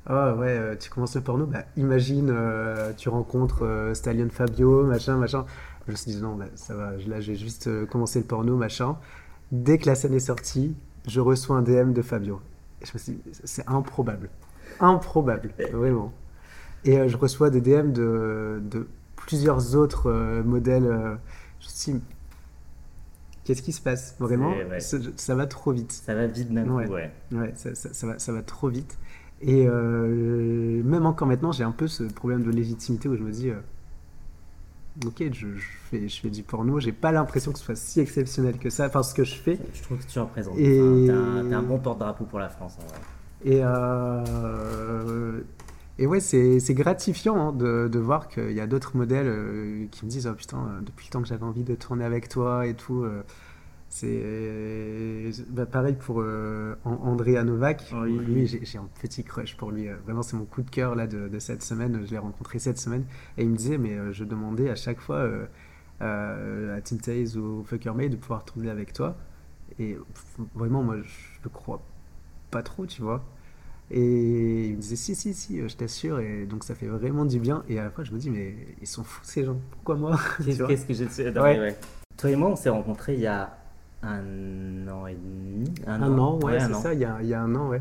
[0.06, 5.16] Ah ouais, tu commences le porno, bah, imagine, euh, tu rencontres euh, Stallion Fabio, machin,
[5.16, 5.44] machin.
[5.86, 8.56] Je me suis dit Non, bah, ça va, là j'ai juste euh, commencé le porno,
[8.56, 8.96] machin.
[9.52, 10.74] Dès que la scène est sortie,
[11.06, 12.40] je reçois un DM de Fabio.
[12.82, 14.30] Et je me suis dit C'est improbable.
[14.80, 16.12] Improbable, vraiment.
[16.84, 20.86] Et euh, je reçois des DM de, de plusieurs autres euh, modèles.
[20.86, 21.14] euh,
[21.60, 22.00] je me suis dit
[23.44, 24.80] Qu'est-ce qui se passe Vraiment, ouais.
[24.80, 25.92] ça, ça va trop vite.
[25.92, 27.10] Ça va vite d'un coup, Ouais.
[27.32, 27.52] ouais.
[27.56, 28.96] Ça, ça- ça va, ça va trop vite.
[29.42, 33.50] Et même encore maintenant, j'ai un peu ce problème de légitimité où je me dis,
[35.06, 38.00] ok, je, je fais, je fais du porno, j'ai pas l'impression que ce soit si
[38.00, 39.58] exceptionnel que ça, enfin ce que je fais.
[39.74, 40.58] Je trouve que tu représentes.
[40.58, 42.76] Et- Enfin, t'es un, t'es un bon porte-drapeau pour la France.
[42.80, 42.98] En vrai.
[43.44, 45.40] Et, euh,
[45.98, 49.86] et ouais, c'est c'est gratifiant hein, de, de voir qu'il y a d'autres modèles euh,
[49.90, 52.28] qui me disent, oh putain, euh, depuis le temps que j'avais envie de tourner avec
[52.28, 53.04] toi et tout.
[54.02, 57.92] Euh, c'est bah, pareil pour euh, An- Andrea Novak.
[57.94, 58.18] Oui.
[58.18, 59.88] Lui, j'ai un petit crush pour lui.
[59.88, 62.02] euh, Vraiment, c'est mon coup de cœur là de, de cette semaine.
[62.04, 63.04] Je l'ai rencontré cette semaine
[63.38, 65.46] et il me disait, mais euh, je demandais à chaque fois euh,
[66.02, 69.16] euh, à Tim Taze ou Fucker May de pouvoir tourner avec toi.
[69.78, 69.96] Et
[70.54, 71.82] vraiment, moi, je le crois
[72.50, 73.24] pas trop, tu vois.
[73.90, 76.18] Et il me disait, si, si, si, euh, je t'assure.
[76.20, 77.62] Et donc, ça fait vraiment du bien.
[77.68, 79.58] Et à la fois, je me dis, mais ils sont fous ces gens.
[79.70, 80.18] Pourquoi moi?
[80.44, 81.58] Qu'est-ce que j'ai Non, Ouais.
[81.60, 81.76] ouais.
[82.16, 83.56] Toi et moi, on s'est rencontrés il y a
[84.06, 85.72] un an et demi.
[85.86, 87.80] Un, Un an, ouais, c'est ça, il y a, il y a un an, ouais.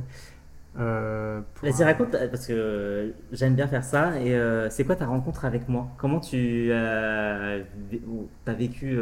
[0.80, 4.20] Euh, pour Vas-y, raconte, parce que euh, j'aime bien faire ça.
[4.20, 5.88] Et euh, c'est quoi ta rencontre avec moi?
[5.98, 7.62] Comment tu euh,
[8.44, 8.98] t'as vécu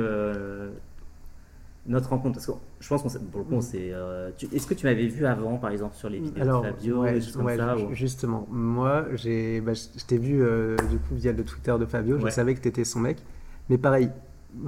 [1.87, 2.35] notre rencontre?
[2.35, 5.25] Parce que je pense qu'on s'est- pour le coup, on Est-ce que tu m'avais vu
[5.25, 7.93] avant, par exemple, sur les vidéos Alors, de Fabio, ouais, choses comme ouais, ça ou-
[7.93, 10.43] justement, moi, j'ai, bah, je t'ai vu
[10.89, 13.17] du coup via le Twitter de Fabio, je savais que tu étais son mec,
[13.69, 14.09] mais pareil,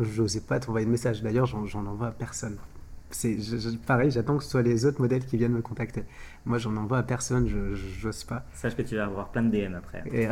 [0.02, 1.22] j'osais pas t'envoyer de message.
[1.22, 2.58] D'ailleurs, j'en, envoie à personne.
[3.10, 3.38] C'est
[3.86, 6.04] pareil, j'attends que ce soit les autres modèles qui viennent me contacter.
[6.46, 8.44] Moi, j'en envoie à personne, je, j'ose pas.
[8.54, 10.04] Sache que tu vas avoir plein de DM après.
[10.12, 10.28] Et,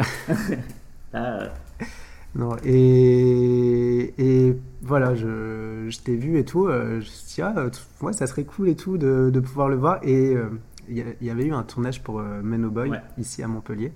[1.13, 1.47] euh,
[2.35, 6.67] non, et, et voilà, je, je t'ai vu et tout.
[6.67, 7.65] euh, je me suis dit, ah,
[8.01, 9.99] ouais, ça serait cool et tout de, de pouvoir le voir.
[10.01, 10.49] Et euh,
[10.89, 13.01] il y, avait eu un tournage pour euh, Men No Boy Ouais.
[13.17, 13.93] ici à Montpellier.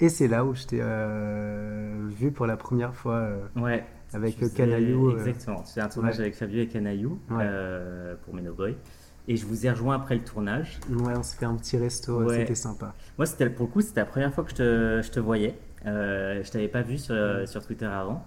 [0.00, 3.26] Et c'est là où je t'ai euh, vu pour la première fois.
[3.56, 3.84] ouais.
[4.14, 5.64] Avec faisais- Canaillou, euh, Exactement.
[5.64, 6.22] C'est un tournage ouais.
[6.22, 7.38] avec Fabio et Canaillou Ouais.
[7.42, 8.76] euh, pour Menoboy.
[9.26, 10.78] Et je vous ai rejoint après le tournage.
[10.90, 12.40] Ouais, on s'est fait un petit resto, Ouais.
[12.40, 12.94] c'était sympa.
[13.18, 15.54] Moi, c'était pour le coup, c'était la première fois que je te, je te voyais.
[15.86, 17.14] Euh, je t'avais pas vu sur,
[17.46, 18.24] sur Twitter avant.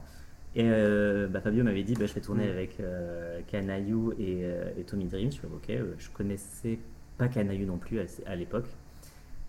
[0.55, 2.49] Et euh, bah, Fabio m'avait dit bah, je vais tourner Mm.
[2.51, 5.31] avec euh, Kanayu et, euh, et Tommy Dream.
[5.31, 6.79] Je fais ok, euh, je connaissais
[7.19, 8.65] pas Kanayu non plus à, à l'époque.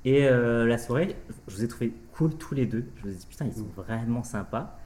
[0.05, 1.17] Et euh, la soirée,
[1.49, 2.85] je vous ai trouvé cool tous les deux.
[2.97, 4.79] Je vous ai dit putain, ils sont vraiment sympas.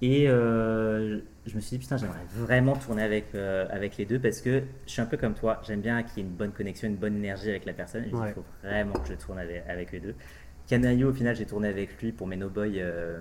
[0.00, 4.20] Et euh, je me suis dit putain, j'aimerais vraiment tourner avec, euh, avec les deux
[4.20, 5.60] parce que je suis un peu comme toi.
[5.66, 8.04] J'aime bien qu'il y ait une bonne connexion, une bonne énergie avec la personne.
[8.04, 8.30] Et je me dis, Ouais.
[8.30, 10.14] il faut vraiment que je tourne avec, avec les deux.
[10.68, 13.18] Canayo, au final, j'ai tourné avec lui pour mes No Boy euh,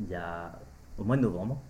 [0.00, 0.52] il y a
[0.98, 1.60] au mois de novembre.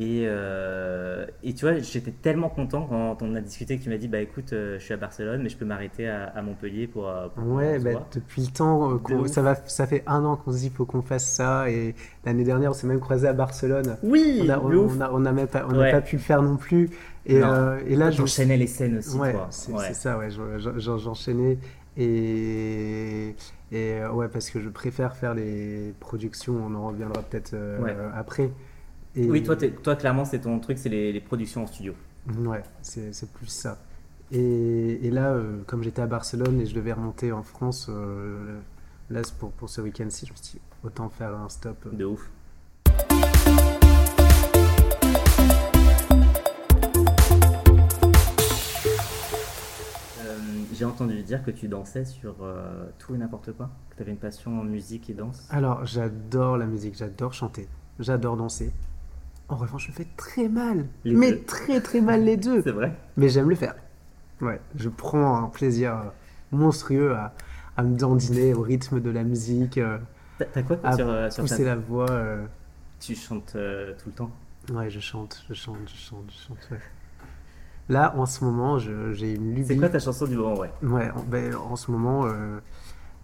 [0.00, 3.96] Et, euh, et tu vois, j'étais tellement content quand on a discuté que tu m'as
[3.96, 6.86] dit bah écoute, euh, je suis à Barcelone, mais je peux m'arrêter à, à Montpellier
[6.86, 7.08] pour.
[7.08, 10.58] euh, pour Ouais, bah, depuis le temps, ça, va, ça fait un an qu'on se
[10.58, 11.68] dit faut qu'on fasse ça.
[11.68, 13.96] Et l'année dernière, on s'est même croisé à Barcelone.
[14.04, 16.90] Oui, On a, on, a, on a même pas, on pu le faire non plus.
[17.26, 17.48] Et, Non.
[17.52, 19.94] euh, et là, je J'enchaînais les scènes aussi, Ouais, c'est Ouais.
[19.94, 21.58] ça, ouais, je- je- je- j'enchaînais.
[21.96, 23.34] Et,
[23.72, 27.56] et ouais, parce que je préfère faire les productions, on en reviendra peut-être
[28.14, 28.50] après.
[29.16, 31.94] Et, Oui, toi, toi clairement, c'est ton truc, c'est les, les productions en studio.
[32.38, 33.78] Ouais, c'est plus ça.
[34.30, 38.58] Et, et là, euh, comme j'étais à Barcelone et je devais remonter en France, euh,
[39.08, 41.94] là, pour, pour ce week-end-ci, je me suis dit, autant faire un stop.
[41.94, 42.28] De ouf.
[50.20, 50.38] Euh,
[50.74, 52.36] J'ai entendu dire que tu dansais sur
[52.98, 55.46] tout et n'importe quoi, que tu avais une passion en musique et danse.
[55.50, 58.72] Alors, j'adore la musique, j'adore chanter, j'adore danser.
[59.48, 61.42] En revanche, je fais très mal, Les mais deux.
[61.44, 62.62] très très mal les deux.
[62.64, 63.74] C'est vrai Mais j'aime le faire.
[64.40, 66.02] Ouais, je prends un plaisir euh,
[66.52, 67.34] monstrueux à,
[67.76, 69.98] à me dandiner au rythme de la musique, euh,
[70.52, 71.48] T'as quoi à sur, euh, sur ta...
[71.48, 72.10] pousser la voix.
[72.10, 72.44] euh.
[73.00, 74.30] Tu chantes tout le temps?
[74.72, 76.68] Ouais, je chante, je chante, je chante, je chante.
[76.70, 76.78] ouais.
[77.88, 79.66] Là, en ce moment, j'ai une lubie.
[79.66, 80.70] C'est quoi ta chanson du moment, ouais?
[80.82, 82.26] Ouais, en, ben, en ce moment,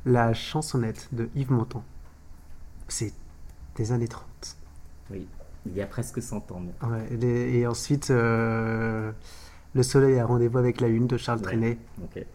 [0.07, 1.85] la chansonnette de Yves Montand.
[2.89, 3.13] C'est
[3.77, 4.27] des années 30.
[5.11, 5.27] Oui,
[5.67, 6.63] il y a presque 100 ans.
[6.83, 9.11] Ouais, et, ensuite, euh,
[9.75, 11.45] Le Soleil a rendez-vous avec la Lune de Charles Ouais.
[11.45, 11.79] Trenet.
[12.15, 12.27] Des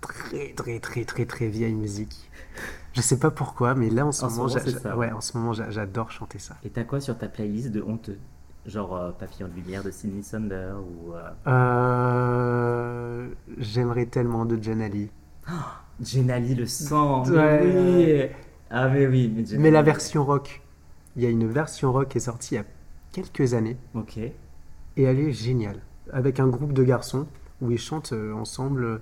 [0.00, 2.30] très, très, très, très, très vieille musique.
[2.92, 5.52] Je sais pas pourquoi, mais là, en ce En ce moment, ouais, en ce moment,
[5.52, 6.56] j'a- j'adore chanter ça.
[6.64, 8.18] Et t'as quoi sur ta playlist de honteux?
[8.66, 11.30] Genre euh, Papillon de lumière de Sidney Sander ou euh,
[13.58, 15.10] J'aimerais tellement de Janali.
[16.02, 17.60] Jenali le sang Ouais.
[17.62, 18.22] oui
[18.70, 20.62] Ah mais oui, mais Jenali- Mais la version rock.
[21.16, 22.64] Il y a une version rock qui est sortie il y a
[23.12, 24.16] quelques années Ok.
[24.18, 24.32] et
[24.96, 25.80] elle est géniale.
[26.12, 27.26] Avec un groupe de garçons
[27.60, 29.00] où ils chantent euh, ensemble.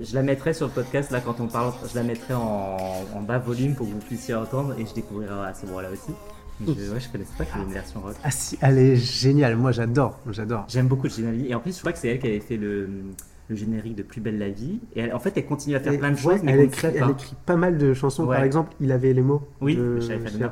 [0.00, 2.76] Je la mettrai sur le podcast là quand on parle, je la mettrai en,
[3.14, 6.12] en bas volume pour que vous puissiez entendre et je découvrirai à ce moment-là aussi.
[6.64, 8.14] Je, ouais, je connaissais pas qu'il y avait une version rock.
[8.22, 9.56] Ah si, elle est géniale.
[9.56, 10.18] Moi, j'adore.
[10.30, 10.66] J'adore.
[10.68, 12.88] J'aime beaucoup Jenali et en plus je crois que c'est elle qui avait fait le,
[13.50, 15.92] le générique de Plus belle la vie et elle- en fait elle continue à faire
[15.92, 17.10] Et- plein de ouais, choses mais elle, écrit, elle pas.
[17.10, 18.24] écrit pas mal de chansons.
[18.26, 18.36] Ouais.
[18.36, 19.98] Par exemple, il avait les mots Oui, de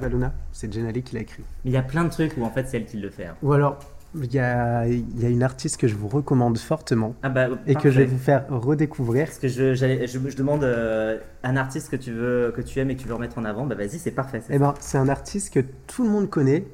[0.05, 0.35] Aluna.
[0.53, 1.43] C'est Janali qui l'a écrit.
[1.65, 3.27] Mais il y a plein de trucs où en fait c'est elle qui le fait.
[3.27, 3.35] hein.
[3.43, 3.79] Ou alors,
[4.15, 7.49] il y a, il y a une artiste que je vous recommande fortement Ah bah
[7.67, 9.27] et que je vais vous faire redécouvrir.
[9.27, 12.79] Parce que je, j'allais- je, je demande euh, un artiste que tu veux que tu
[12.81, 14.41] aimes et que tu veux remettre en avant, bah vas-y c'est parfait.
[14.47, 16.65] c'est Eh ben, c'est un artiste que tout le monde connaît,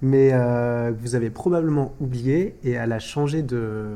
[0.00, 3.86] mais euh, que vous avez probablement oublié, et elle a changé de,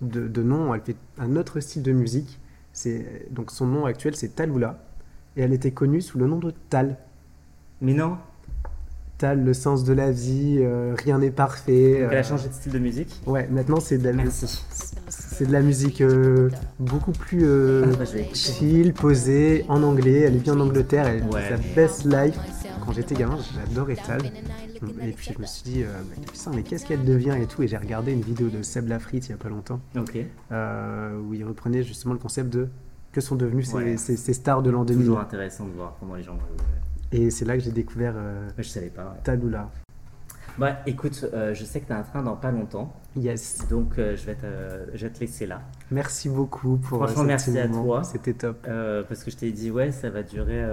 [0.00, 0.74] de, de nom.
[0.74, 2.38] Elle fait un autre style de musique.
[2.72, 4.78] C'est donc son nom actuel, c'est Talula,
[5.36, 6.96] et elle était connue sous le nom de Tal.
[7.80, 8.16] Mais non,
[9.18, 12.02] Tal, le sens de la vie, euh, rien n'est parfait.
[12.02, 13.18] donc elle euh, a changé de style de musique.
[13.26, 14.62] Ouais, maintenant c'est de la, Merci.
[15.08, 20.20] c'est de la musique euh, beaucoup plus euh, Ah, bah, chill, posée, en anglais.
[20.26, 21.48] Elle est bien en Angleterre, elle Ouais.
[21.48, 22.38] sa best life.
[22.86, 24.20] Quand j'étais gamin, j'adorais Tal.
[25.02, 27.62] Et puis je me suis dit, euh, mais putain, mais qu'est-ce qu'elle devient et tout.
[27.62, 29.80] Et j'ai regardé une vidéo de Seb Lafrite il y a pas longtemps,
[30.52, 32.68] euh, où il reprenait justement le concept de
[33.12, 33.96] que sont devenus ces, Ouais.
[33.96, 35.04] ces- ces stars de l'an 2000.
[35.06, 36.38] Toujours intéressant de voir comment les gens.
[37.12, 39.04] Et c'est là que j'ai découvert euh, je savais pas.
[39.04, 39.20] ouais.
[39.24, 39.70] Talula.
[40.58, 43.66] Bah écoute, euh, je sais que tu as un train dans pas longtemps, Yes.
[43.68, 44.46] donc euh, je, vais te,
[44.94, 45.60] je vais te laisser là.
[45.90, 48.02] Merci beaucoup pour Franchement, euh, ce merci à toi.
[48.04, 48.66] C'était top.
[49.08, 50.64] Parce que je t'ai dit, ouais, ça va durer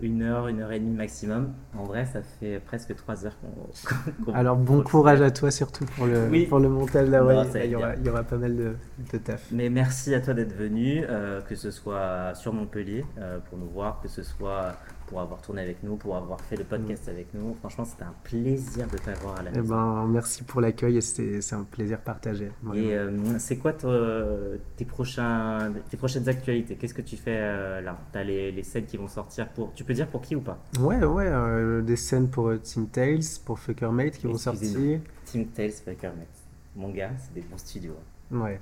[0.00, 1.52] une heure, une heure et demie maximum.
[1.78, 4.32] En vrai, ça fait presque trois heures qu'on.
[4.34, 6.46] Alors bon courage à toi surtout pour le, Oui.
[6.46, 8.74] pour le montage là, ouais, Non, il, y aura, il y aura pas mal de,
[9.12, 9.46] de taf.
[9.52, 11.04] Mais merci à toi d'être venu,
[11.48, 13.04] que ce soit sur Montpellier
[13.48, 14.74] pour nous voir, que ce soit
[15.12, 17.54] pour avoir tourné avec nous, pour avoir fait le podcast avec nous.
[17.60, 19.74] Franchement, c'était un plaisir de t'avoir à la Eh maison.
[19.76, 22.50] ben, merci pour l'accueil c'est un plaisir partagé.
[22.62, 22.82] vraiment.
[22.82, 26.76] Et euh, c'est quoi te- tes, prochains, tes prochaines actualités?
[26.76, 27.98] Qu'est-ce que tu fais euh, là?
[28.10, 29.74] Tu as les, les scènes qui vont sortir pour.
[29.74, 30.58] Tu peux dire pour qui ou pas?
[30.80, 34.98] Ouais, ouais, euh, des scènes pour euh, Team Tales, pour Fucker Mate qui vont sortir.
[35.26, 36.26] Team Tales Faker Mate.
[36.74, 37.96] mon gars, c'est des bons studios.
[38.32, 38.38] hein.
[38.38, 38.58] Ouais,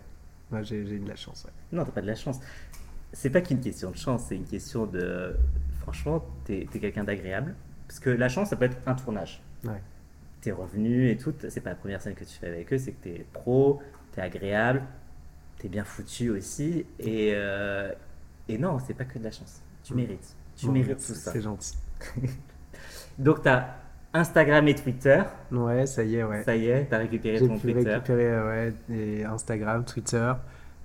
[0.62, 1.44] j'ai eu de la chance.
[1.44, 1.52] ouais.
[1.70, 2.40] Non, t'as pas de la chance.
[3.12, 5.36] C'est pas qu'une question de chance, c'est une question de.
[5.80, 7.54] Franchement, t'es es quelqu'un d'agréable.
[7.88, 9.42] Parce que la chance, ça peut être un tournage.
[9.64, 9.82] Ouais.
[10.40, 11.34] T'es revenu et tout.
[11.48, 14.20] C'est pas la première scène que tu fais avec eux, c'est que t'es pro, t'es
[14.22, 14.82] agréable,
[15.58, 16.86] t'es bien foutu aussi.
[16.98, 17.92] Et, euh,
[18.48, 19.60] et non, c'est pas que de la chance.
[19.82, 20.34] Tu mérites.
[20.56, 21.32] Tu Bon, mérites tout ça.
[21.32, 21.76] C'est gentil.
[23.18, 23.66] Donc, t'as
[24.12, 25.22] Instagram et Twitter.
[25.52, 26.42] Ouais, ça y est, ouais.
[26.44, 27.90] Ça y est, t'as récupéré J'ai ton pu Twitter.
[27.94, 30.32] récupérer euh, ouais, et Instagram, Twitter.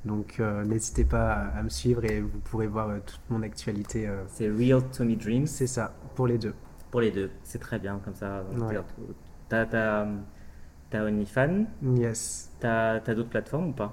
[0.05, 3.41] Donc euh, n'hésitez pas à, à me suivre et vous pourrez voir euh, toute mon
[3.41, 4.07] actualité.
[4.07, 6.53] euh, C'est Real Tommy Dreams c'est ça, pour les deux.
[6.91, 7.31] pour les deux.
[7.43, 8.43] C'est très bien comme ça.
[8.57, 8.77] Ouais.
[9.49, 11.65] T'as OnlyFans,
[11.97, 12.51] Yes.
[12.59, 13.91] t'as d'autres plateformes ou pas?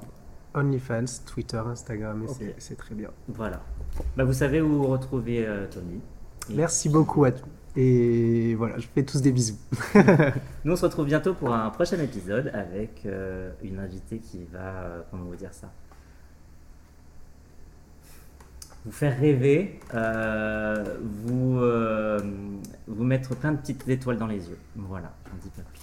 [0.55, 3.09] OnlyFans, Twitter, Instagram, et c'est- très bien.
[3.29, 3.63] Voilà.
[4.17, 6.01] Bah, vous savez où retrouver Tommy.
[6.51, 7.47] Et Merci beaucoup à tous.
[7.75, 9.57] Et voilà, je fais tous des bisous.
[10.65, 14.59] Nous, on se retrouve bientôt pour un prochain épisode avec euh, une invitée qui va,
[14.83, 15.73] euh, comment vous dire ça?
[18.85, 22.19] Vous faire rêver, euh, vous, euh,
[22.89, 24.59] vous mettre plein de petites étoiles dans les yeux.
[24.75, 25.81] Voilà, j'en dis pas plus.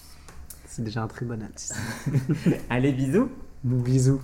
[0.66, 1.74] C'est déjà un très bon indice.
[2.70, 3.30] Allez, bisous
[3.64, 4.22] Bisous.